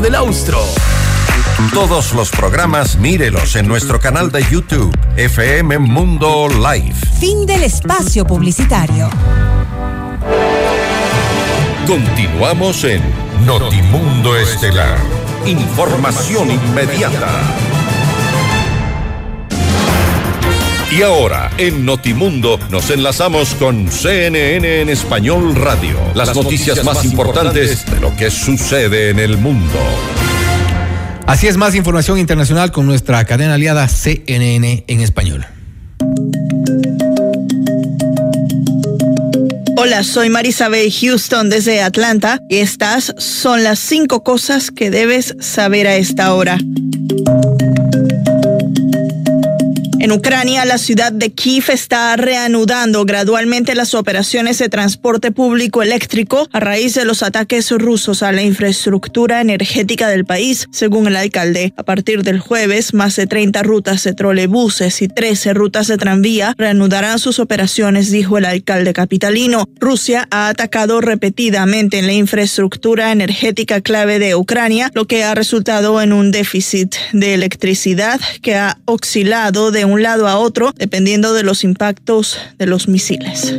[0.00, 0.58] del Austro.
[1.74, 6.94] Todos los programas mírelos en nuestro canal de YouTube, FM Mundo Live.
[7.18, 9.10] Fin del espacio publicitario.
[11.86, 13.02] Continuamos en
[13.44, 14.98] Notimundo Estelar.
[15.46, 17.69] Información inmediata.
[20.90, 25.96] Y ahora, en Notimundo, nos enlazamos con CNN en Español Radio.
[26.14, 29.78] Las, noticias, más, importantes, importantes de lo que sucede en el mundo.
[31.26, 35.46] Así es, más información internacional con nuestra cadena aliada CNN en Español.
[39.76, 45.86] Hola, soy Marisabel Houston desde Atlanta y estas son las cinco cosas que debes saber
[45.86, 46.58] a esta hora.
[50.02, 56.48] En Ucrania, la ciudad de Kiev está reanudando gradualmente las operaciones de transporte público eléctrico
[56.52, 61.74] a raíz de los ataques rusos a la infraestructura energética del país, según el alcalde.
[61.76, 66.54] A partir del jueves, más de 30 rutas de trolebuses y 13 rutas de tranvía
[66.56, 69.66] reanudarán sus operaciones, dijo el alcalde capitalino.
[69.78, 76.00] Rusia ha atacado repetidamente en la infraestructura energética clave de Ucrania, lo que ha resultado
[76.00, 81.42] en un déficit de electricidad que ha oscilado de un lado a otro dependiendo de
[81.42, 83.56] los impactos de los misiles.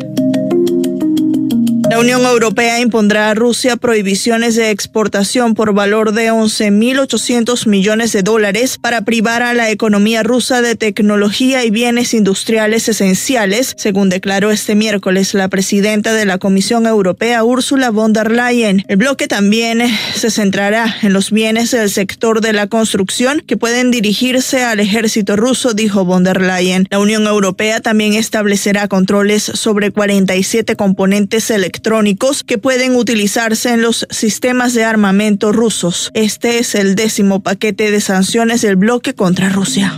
[1.91, 8.23] La Unión Europea impondrá a Rusia prohibiciones de exportación por valor de 11.800 millones de
[8.23, 14.51] dólares para privar a la economía rusa de tecnología y bienes industriales esenciales, según declaró
[14.51, 18.85] este miércoles la presidenta de la Comisión Europea, Ursula von der Leyen.
[18.87, 19.83] El bloque también
[20.15, 25.35] se centrará en los bienes del sector de la construcción que pueden dirigirse al ejército
[25.35, 26.87] ruso, dijo von der Leyen.
[26.89, 33.81] La Unión Europea también establecerá controles sobre 47 componentes electrónicos electrónicos que pueden utilizarse en
[33.81, 36.11] los sistemas de armamento rusos.
[36.13, 39.97] Este es el décimo paquete de sanciones del bloque contra Rusia.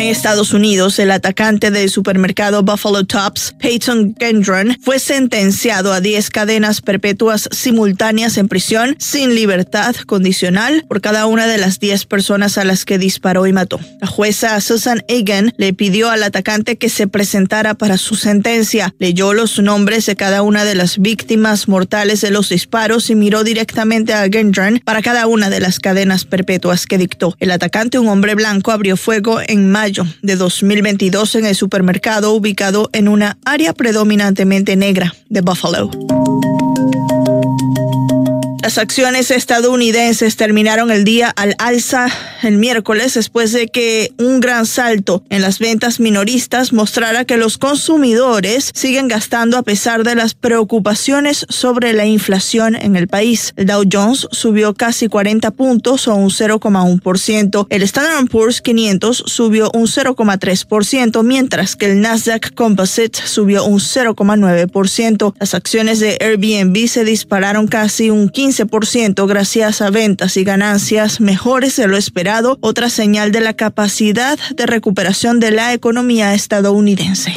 [0.00, 6.30] En Estados Unidos, el atacante del supermercado Buffalo Tops, Peyton Gendron, fue sentenciado a 10
[6.30, 12.56] cadenas perpetuas simultáneas en prisión sin libertad condicional por cada una de las 10 personas
[12.56, 13.78] a las que disparó y mató.
[14.00, 19.34] La jueza Susan Egan le pidió al atacante que se presentara para su sentencia, leyó
[19.34, 24.14] los nombres de cada una de las víctimas mortales de los disparos y miró directamente
[24.14, 27.36] a Gendron para cada una de las cadenas perpetuas que dictó.
[27.38, 29.89] El atacante, un hombre blanco, abrió fuego en mayo
[30.22, 35.90] de 2022 en el supermercado ubicado en una área predominantemente negra de Buffalo.
[38.70, 42.06] Las acciones estadounidenses terminaron el día al alza
[42.44, 47.58] el miércoles después de que un gran salto en las ventas minoristas mostrara que los
[47.58, 53.54] consumidores siguen gastando a pesar de las preocupaciones sobre la inflación en el país.
[53.56, 57.66] El Dow Jones subió casi 40 puntos o un 0,1%.
[57.70, 65.34] El Standard Poor's 500 subió un 0,3%, mientras que el Nasdaq Composite subió un 0,9%.
[65.40, 71.20] Las acciones de Airbnb se dispararon casi un 15 15% gracias a ventas y ganancias
[71.20, 77.32] mejores de lo esperado, otra señal de la capacidad de recuperación de la economía estadounidense.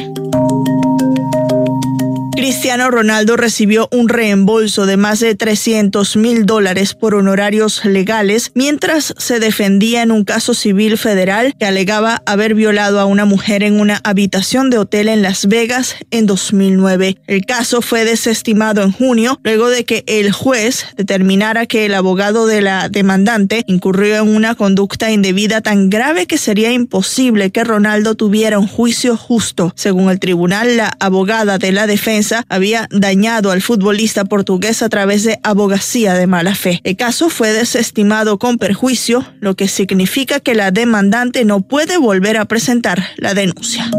[2.36, 9.14] Cristiano Ronaldo recibió un reembolso de más de 300 mil dólares por honorarios legales mientras
[9.18, 13.78] se defendía en un caso civil federal que alegaba haber violado a una mujer en
[13.78, 17.18] una habitación de hotel en Las Vegas en 2009.
[17.28, 22.46] El caso fue desestimado en junio luego de que el juez determinara que el abogado
[22.46, 28.16] de la demandante incurrió en una conducta indebida tan grave que sería imposible que Ronaldo
[28.16, 29.72] tuviera un juicio justo.
[29.76, 35.24] Según el tribunal, la abogada de la defensa había dañado al futbolista portugués a través
[35.24, 36.80] de abogacía de mala fe.
[36.84, 42.36] El caso fue desestimado con perjuicio, lo que significa que la demandante no puede volver
[42.36, 43.90] a presentar la denuncia.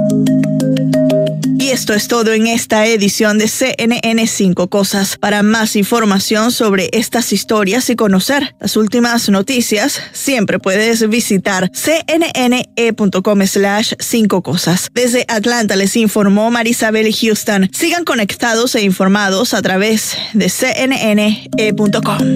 [1.58, 5.18] Y esto es todo en esta edición de CNN 5 Cosas.
[5.18, 13.42] Para más información sobre estas historias y conocer las últimas noticias, siempre puedes visitar cnne.com
[13.46, 14.90] slash 5 Cosas.
[14.94, 17.70] Desde Atlanta les informó Marisabel Houston.
[17.74, 22.36] Sigan conectados e informados a través de cnne.com.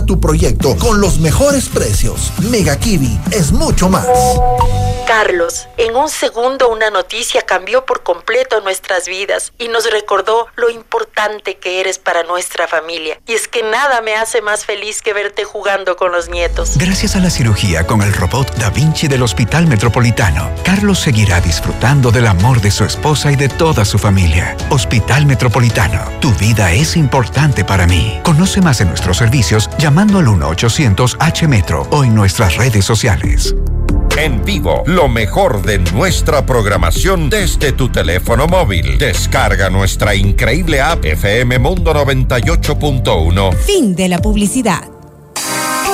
[0.00, 2.32] tu proyecto con los mejores precios.
[2.50, 4.08] Mega Kiwi es mucho más.
[5.06, 10.70] Carlos, en un segundo una noticia cambió por completo nuestras vidas y nos recordó lo
[10.70, 13.20] importante que eres para nuestra familia.
[13.26, 16.78] Y es que nada me hace más feliz que verte jugando con los nietos.
[16.78, 22.10] Gracias a la cirugía con el robot Da Vinci del Hospital Metropolitano, Carlos seguirá disfrutando
[22.10, 24.56] del amor de su esposa y de toda su familia.
[24.70, 28.20] Hospital Metropolitano, tu vida es importante para mí.
[28.22, 33.52] Conoce más de nuestros servicios llamando al 1-800-H-Metro o en nuestras redes sociales.
[34.16, 38.96] En vivo, lo mejor de nuestra programación desde tu teléfono móvil.
[38.96, 43.56] Descarga nuestra increíble app FM Mundo 98.1.
[43.56, 44.82] Fin de la publicidad.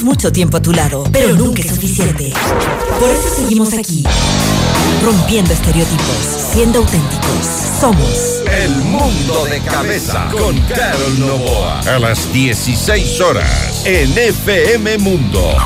[0.00, 2.32] Mucho tiempo a tu lado, pero nunca es suficiente.
[2.98, 4.02] Por eso seguimos aquí,
[5.04, 6.16] rompiendo estereotipos,
[6.52, 7.46] siendo auténticos.
[7.78, 11.80] Somos El Mundo de Cabeza con Carol Novoa.
[11.80, 15.56] A las 16 horas en FM Mundo.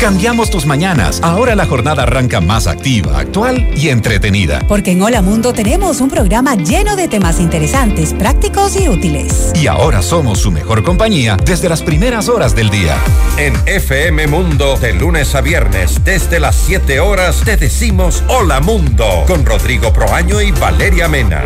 [0.00, 1.20] Cambiamos tus mañanas.
[1.24, 4.60] Ahora la jornada arranca más activa, actual y entretenida.
[4.68, 9.52] Porque en Hola Mundo tenemos un programa lleno de temas interesantes, prácticos y útiles.
[9.56, 12.96] Y ahora somos su mejor compañía desde las primeras horas del día.
[13.38, 19.24] En FM Mundo, de lunes a viernes, desde las 7 horas, te decimos Hola Mundo
[19.26, 21.42] con Rodrigo Proaño y Valeria Mena.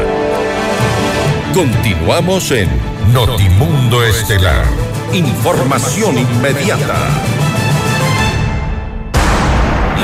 [1.55, 2.69] Continuamos en
[3.15, 4.67] Notimundo Estelar.
[5.15, 7.32] Información inmediata.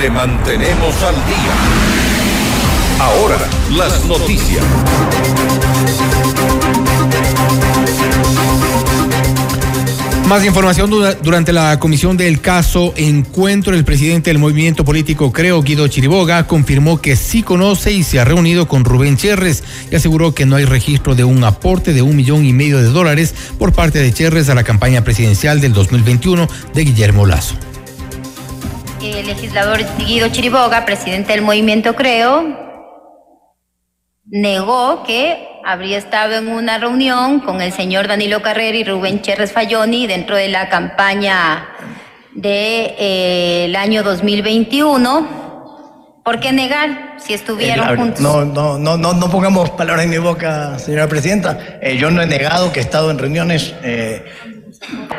[0.00, 1.54] Le mantenemos al día.
[3.00, 3.36] Ahora,
[3.70, 4.64] las noticias.
[10.28, 15.62] Más información dura- durante la comisión del caso Encuentro, el presidente del movimiento político Creo,
[15.62, 20.34] Guido Chiriboga, confirmó que sí conoce y se ha reunido con Rubén Cherres y aseguró
[20.34, 23.72] que no hay registro de un aporte de un millón y medio de dólares por
[23.72, 27.54] parte de Cherres a la campaña presidencial del 2021 de Guillermo Lazo.
[29.02, 32.44] El legislador Guido Chiriboga, presidente del movimiento Creo,
[34.26, 39.52] negó que habría estado en una reunión con el señor Danilo Carrera y Rubén Cherres
[39.52, 41.68] Falloni dentro de la campaña
[42.34, 45.38] del año 2021.
[46.24, 48.20] ¿Por qué negar si estuvieron Eh, juntos?
[48.20, 51.78] no, no, no, no, no pongamos palabras en mi boca, señora presidenta.
[51.80, 53.74] Eh, yo no he negado que he estado en reuniones.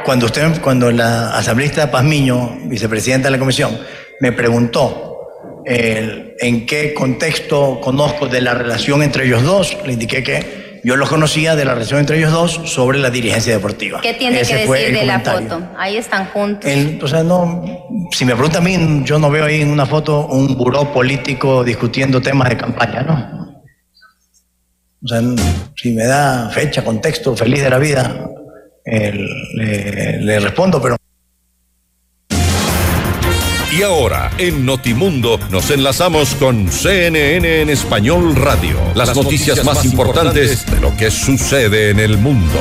[0.06, 3.78] Cuando usted, cuando la asambleísta Pazmiño, vicepresidenta de la comisión,
[4.20, 5.18] me preguntó
[5.66, 10.96] eh, en qué contexto conozco de la relación entre ellos dos, le indiqué que yo
[10.96, 14.00] los conocía de la relación entre ellos dos sobre la dirigencia deportiva.
[14.02, 15.50] ¿Qué tiene Ese que decir de la comentario.
[15.50, 15.68] foto?
[15.78, 16.72] Ahí están juntos.
[16.72, 17.66] El- o sea, no,
[18.12, 21.64] si me pregunta a mí, yo no veo ahí en una foto un buró político
[21.66, 23.40] discutiendo temas de campaña, ¿no?
[25.04, 25.22] O sea,
[25.76, 28.30] si me da fecha, contexto, feliz de la vida,
[28.86, 29.14] eh,
[29.54, 30.96] le, le respondo, pero
[33.80, 38.78] Y ahora, en Notimundo, nos enlazamos con CNN en Español Radio.
[38.96, 42.60] Las, noticias, más importantes de lo que sucede en el mundo.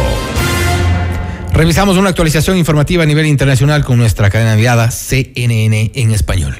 [1.52, 6.56] Revisamos una actualización informativa a nivel internacional con nuestra cadena enviada CNN en español.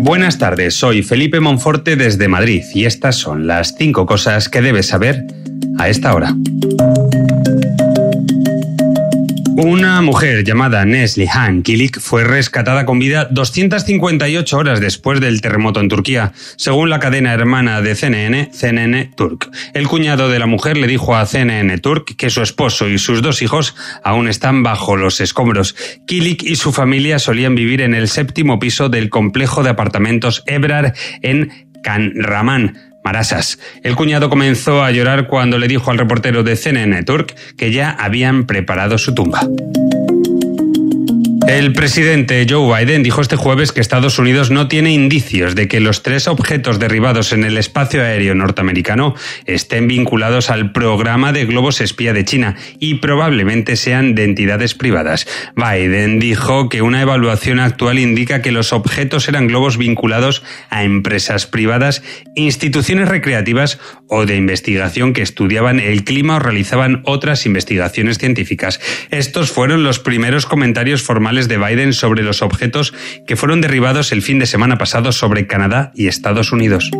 [0.00, 4.88] Buenas tardes, soy Felipe Monforte desde Madrid y estas son las cinco cosas que debes
[4.88, 5.26] saber
[5.78, 6.34] a esta hora.
[9.58, 15.88] Una mujer llamada Neslihan Kilik fue rescatada con vida 258 horas después del terremoto en
[15.88, 19.50] Turquía, según la cadena hermana de CNN, CNN Turk.
[19.72, 23.22] El cuñado de la mujer le dijo a CNN Turk que su esposo y sus
[23.22, 23.74] dos hijos
[24.04, 25.74] aún están bajo los escombros.
[26.06, 30.92] Kilik y su familia solían vivir en el séptimo piso del complejo de apartamentos Ebrar
[31.22, 32.76] en Canramán,
[33.06, 33.60] Marasas.
[33.84, 37.92] El cuñado comenzó a llorar cuando le dijo al reportero de CNN Turk que ya
[37.92, 39.46] habían preparado su tumba.
[41.48, 45.78] El presidente Joe Biden dijo este jueves que Estados Unidos no tiene indicios de que
[45.78, 49.14] los tres objetos derribados en el espacio aéreo norteamericano
[49.44, 55.28] estén vinculados al programa de globos espía de China y probablemente sean de entidades privadas.
[55.54, 61.46] Biden dijo que una evaluación actual indica que los objetos eran globos vinculados a empresas
[61.46, 62.02] privadas,
[62.34, 63.78] instituciones recreativas
[64.08, 68.80] o de investigación que estudiaban el clima o realizaban otras investigaciones científicas.
[69.12, 72.94] Estos fueron los primeros comentarios formales de Biden sobre los objetos
[73.26, 76.90] que fueron derribados el fin de semana pasado sobre Canadá y Estados Unidos.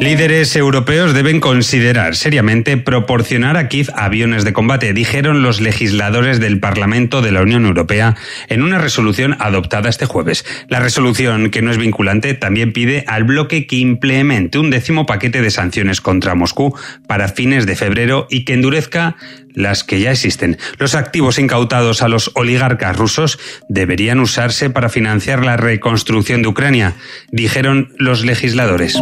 [0.00, 6.60] Líderes europeos deben considerar seriamente proporcionar a Kiev aviones de combate, dijeron los legisladores del
[6.60, 8.14] Parlamento de la Unión Europea
[8.48, 10.44] en una resolución adoptada este jueves.
[10.68, 15.42] La resolución, que no es vinculante, también pide al bloque que implemente un décimo paquete
[15.42, 19.16] de sanciones contra Moscú para fines de febrero y que endurezca
[19.52, 20.58] las que ya existen.
[20.78, 26.94] Los activos incautados a los oligarcas rusos deberían usarse para financiar la reconstrucción de Ucrania,
[27.32, 28.96] dijeron los legisladores.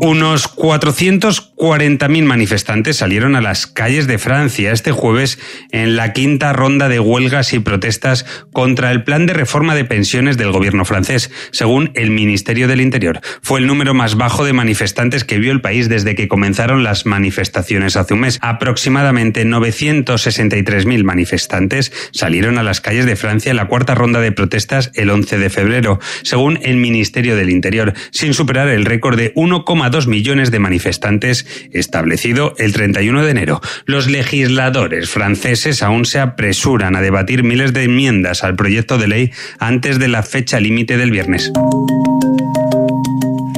[0.00, 5.38] Unos 440.000 manifestantes salieron a las calles de Francia este jueves
[5.72, 10.36] en la quinta ronda de huelgas y protestas contra el plan de reforma de pensiones
[10.36, 13.20] del gobierno francés, según el Ministerio del Interior.
[13.40, 17.06] Fue el número más bajo de manifestantes que vio el país desde que comenzaron las
[17.06, 18.38] manifestaciones hace un mes.
[18.42, 24.90] Aproximadamente 963.000 manifestantes salieron a las calles de Francia en la cuarta ronda de protestas
[24.94, 29.85] el 11 de febrero, según el Ministerio del Interior, sin superar el récord de 1,2
[30.06, 33.60] millones de manifestantes establecido el 31 de enero.
[33.84, 39.32] Los legisladores franceses aún se apresuran a debatir miles de enmiendas al proyecto de ley
[39.58, 41.52] antes de la fecha límite del viernes.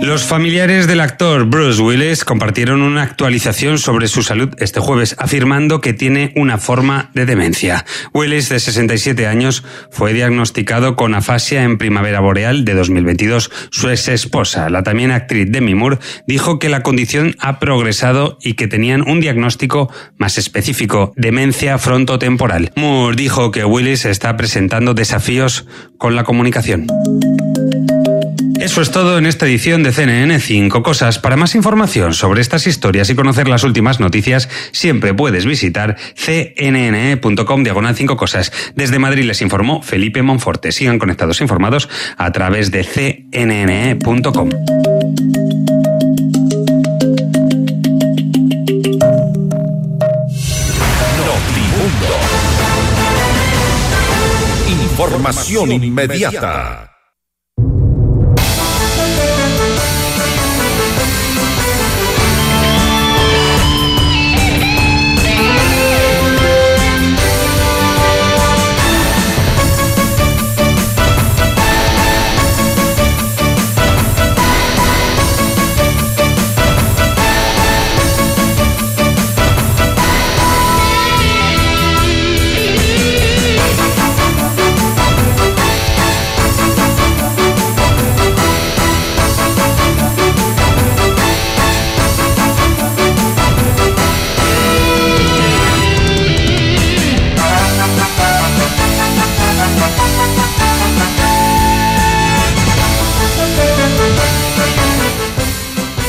[0.09, 5.83] Los familiares del actor Bruce Willis compartieron una actualización sobre su salud este jueves, afirmando
[5.83, 7.85] que tiene una forma de demencia.
[8.15, 13.51] Willis, de 67 años, fue diagnosticado con afasia en primavera boreal de 2022.
[13.71, 18.55] Su ex esposa, la también actriz Demi Moore, dijo que la condición ha progresado y
[18.55, 22.73] que tenían un diagnóstico más específico, demencia frontotemporal.
[22.77, 25.67] Moore dijo que Willis está presentando desafíos
[25.99, 26.87] con la comunicación.
[28.69, 31.19] Eso es todo en esta edición de CNN 5 Cosas.
[31.19, 37.63] Para más información sobre estas historias y conocer las últimas noticias, siempre puedes visitar cnn.com
[37.63, 38.53] diagonal 5 Cosas.
[38.75, 40.71] Desde Madrid les informó Felipe Monforte.
[40.71, 41.89] Sigan conectados e informados
[42.19, 44.51] a través de cnn.com.
[54.69, 56.98] Información inmediata.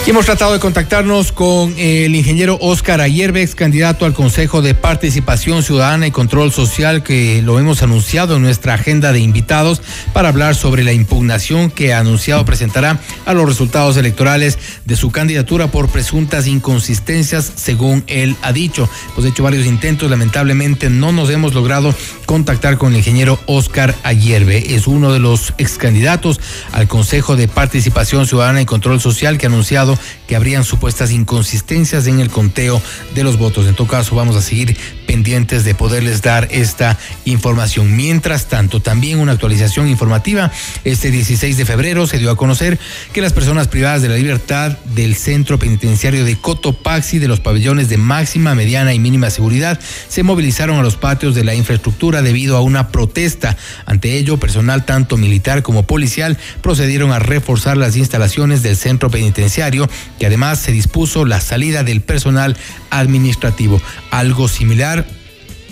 [0.09, 5.61] Hemos tratado de contactarnos con el ingeniero Oscar Ayerbe, ex candidato al Consejo de Participación
[5.61, 10.55] Ciudadana y Control Social, que lo hemos anunciado en nuestra agenda de invitados para hablar
[10.55, 15.89] sobre la impugnación que ha anunciado presentará a los resultados electorales de su candidatura por
[15.89, 18.89] presuntas inconsistencias, según él ha dicho.
[19.13, 21.93] Hemos hecho varios intentos, lamentablemente no nos hemos logrado
[22.25, 24.73] contactar con el ingeniero Oscar Ayerbe.
[24.73, 26.39] Es uno de los ex candidatos
[26.71, 32.07] al Consejo de Participación Ciudadana y Control Social que ha anunciado que habrían supuestas inconsistencias
[32.07, 32.81] en el conteo
[33.15, 33.67] de los votos.
[33.67, 34.77] En todo caso, vamos a seguir
[35.09, 36.95] pendientes de poderles dar esta
[37.25, 37.95] información.
[37.95, 40.51] Mientras tanto, también una actualización informativa.
[40.83, 42.77] Este 16 de febrero se dio a conocer
[43.11, 47.89] que las personas privadas de la libertad del centro penitenciario de Cotopaxi, de los pabellones
[47.89, 52.55] de máxima, mediana y mínima seguridad, se movilizaron a los patios de la infraestructura debido
[52.55, 53.57] a una protesta.
[53.87, 59.89] Ante ello, personal tanto militar como policial procedieron a reforzar las instalaciones del centro penitenciario,
[60.19, 62.55] que además se dispuso la salida del personal
[62.91, 63.81] administrativo.
[64.11, 64.98] Algo similar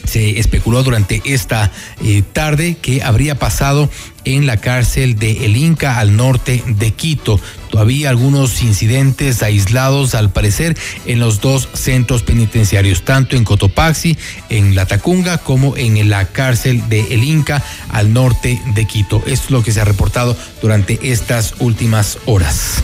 [0.07, 1.71] se especuló durante esta
[2.03, 3.89] eh, tarde que habría pasado
[4.25, 7.39] en la cárcel de El Inca al norte de Quito.
[7.69, 14.17] todavía algunos incidentes aislados al parecer en los dos centros penitenciarios, tanto en Cotopaxi,
[14.49, 19.23] en La Tacunga, como en la cárcel de El Inca al norte de Quito.
[19.27, 22.83] Esto es lo que se ha reportado durante estas últimas horas.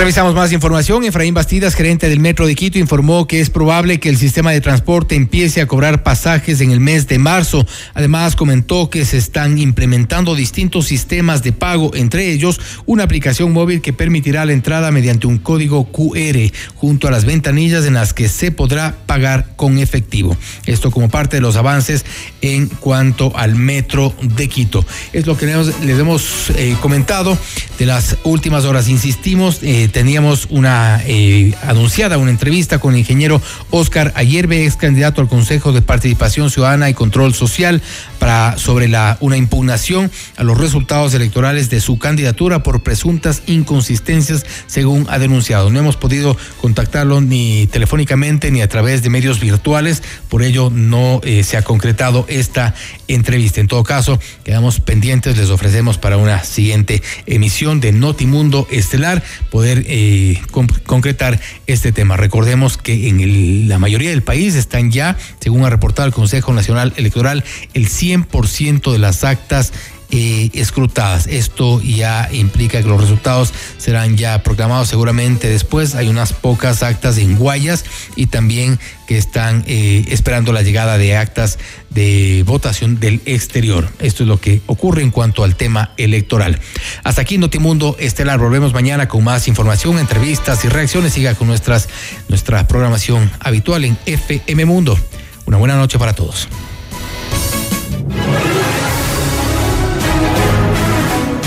[0.00, 1.04] Revisamos más información.
[1.04, 4.62] Efraín Bastidas, gerente del Metro de Quito, informó que es probable que el sistema de
[4.62, 7.66] transporte empiece a cobrar pasajes en el mes de marzo.
[7.92, 13.82] Además, comentó que se están implementando distintos sistemas de pago, entre ellos una aplicación móvil
[13.82, 18.30] que permitirá la entrada mediante un código QR junto a las ventanillas en las que
[18.30, 20.34] se podrá pagar con efectivo.
[20.64, 22.06] Esto como parte de los avances
[22.40, 24.82] en cuanto al Metro de Quito.
[25.12, 27.36] Es lo que les hemos eh, comentado
[27.78, 28.88] de las últimas horas.
[28.88, 29.58] Insistimos.
[29.62, 33.40] Eh, teníamos una eh, anunciada una entrevista con el ingeniero
[33.70, 37.82] Oscar Ayerbe, ex candidato al Consejo de Participación Ciudadana y Control Social,
[38.18, 44.44] para, sobre la, una impugnación a los resultados electorales de su candidatura por presuntas inconsistencias,
[44.66, 45.70] según ha denunciado.
[45.70, 51.20] No hemos podido contactarlo ni telefónicamente ni a través de medios virtuales, por ello no
[51.24, 52.74] eh, se ha concretado esta
[53.14, 53.60] entrevista.
[53.60, 59.84] En todo caso, quedamos pendientes, les ofrecemos para una siguiente emisión de Notimundo Estelar poder
[59.86, 60.40] eh,
[60.86, 62.16] concretar este tema.
[62.16, 66.92] Recordemos que en la mayoría del país están ya, según ha reportado el Consejo Nacional
[66.96, 69.72] Electoral, el 100% de las actas
[70.12, 71.28] eh, escrutadas.
[71.28, 75.94] Esto ya implica que los resultados serán ya proclamados seguramente después.
[75.94, 77.84] Hay unas pocas actas en Guayas
[78.16, 81.60] y también que están eh, esperando la llegada de actas
[81.90, 83.88] de votación del exterior.
[83.98, 86.58] Esto es lo que ocurre en cuanto al tema electoral.
[87.04, 88.38] Hasta aquí Notimundo Estelar.
[88.38, 91.12] Volvemos mañana con más información, entrevistas y reacciones.
[91.12, 91.88] Siga con nuestras,
[92.28, 94.98] nuestra programación habitual en FM Mundo.
[95.46, 96.48] Una buena noche para todos.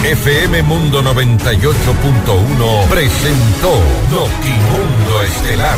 [0.04, 5.78] FM Mundo 98.1 presentó Notimundo Estelar.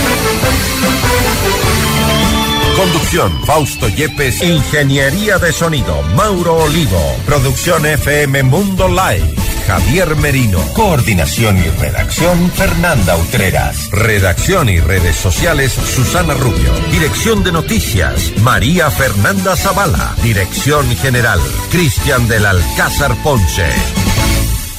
[2.81, 4.41] Conducción, Fausto Yepes.
[4.41, 6.99] Ingeniería de sonido, Mauro Olivo.
[7.27, 9.35] Producción FM Mundo Live.
[9.67, 10.59] Javier Merino.
[10.73, 13.91] Coordinación y redacción, Fernanda Utreras.
[13.91, 16.73] Redacción y redes sociales, Susana Rubio.
[16.89, 20.15] Dirección de noticias, María Fernanda Zavala.
[20.23, 21.39] Dirección general,
[21.69, 23.69] Cristian del Alcázar Ponce.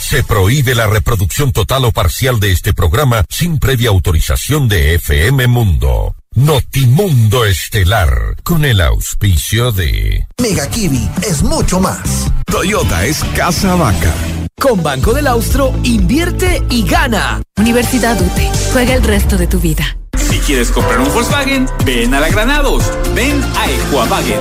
[0.01, 5.47] Se prohíbe la reproducción total o parcial de este programa sin previa autorización de FM
[5.47, 6.17] Mundo.
[6.35, 10.27] Notimundo Estelar, con el auspicio de...
[10.41, 12.33] Mega Kiwi es mucho más.
[12.47, 14.15] Toyota es casa vaca.
[14.59, 17.43] Con Banco del Austro, invierte y gana.
[17.59, 19.99] Universidad UTE, juega el resto de tu vida.
[20.17, 24.41] Si quieres comprar un Volkswagen, ven a la Granados, ven a Equavagen.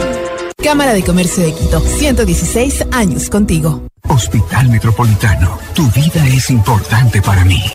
[0.64, 3.86] Cámara de Comercio de Quito, 116 años contigo.
[4.08, 7.62] Hospital Metropolitano, tu vida es importante para mí.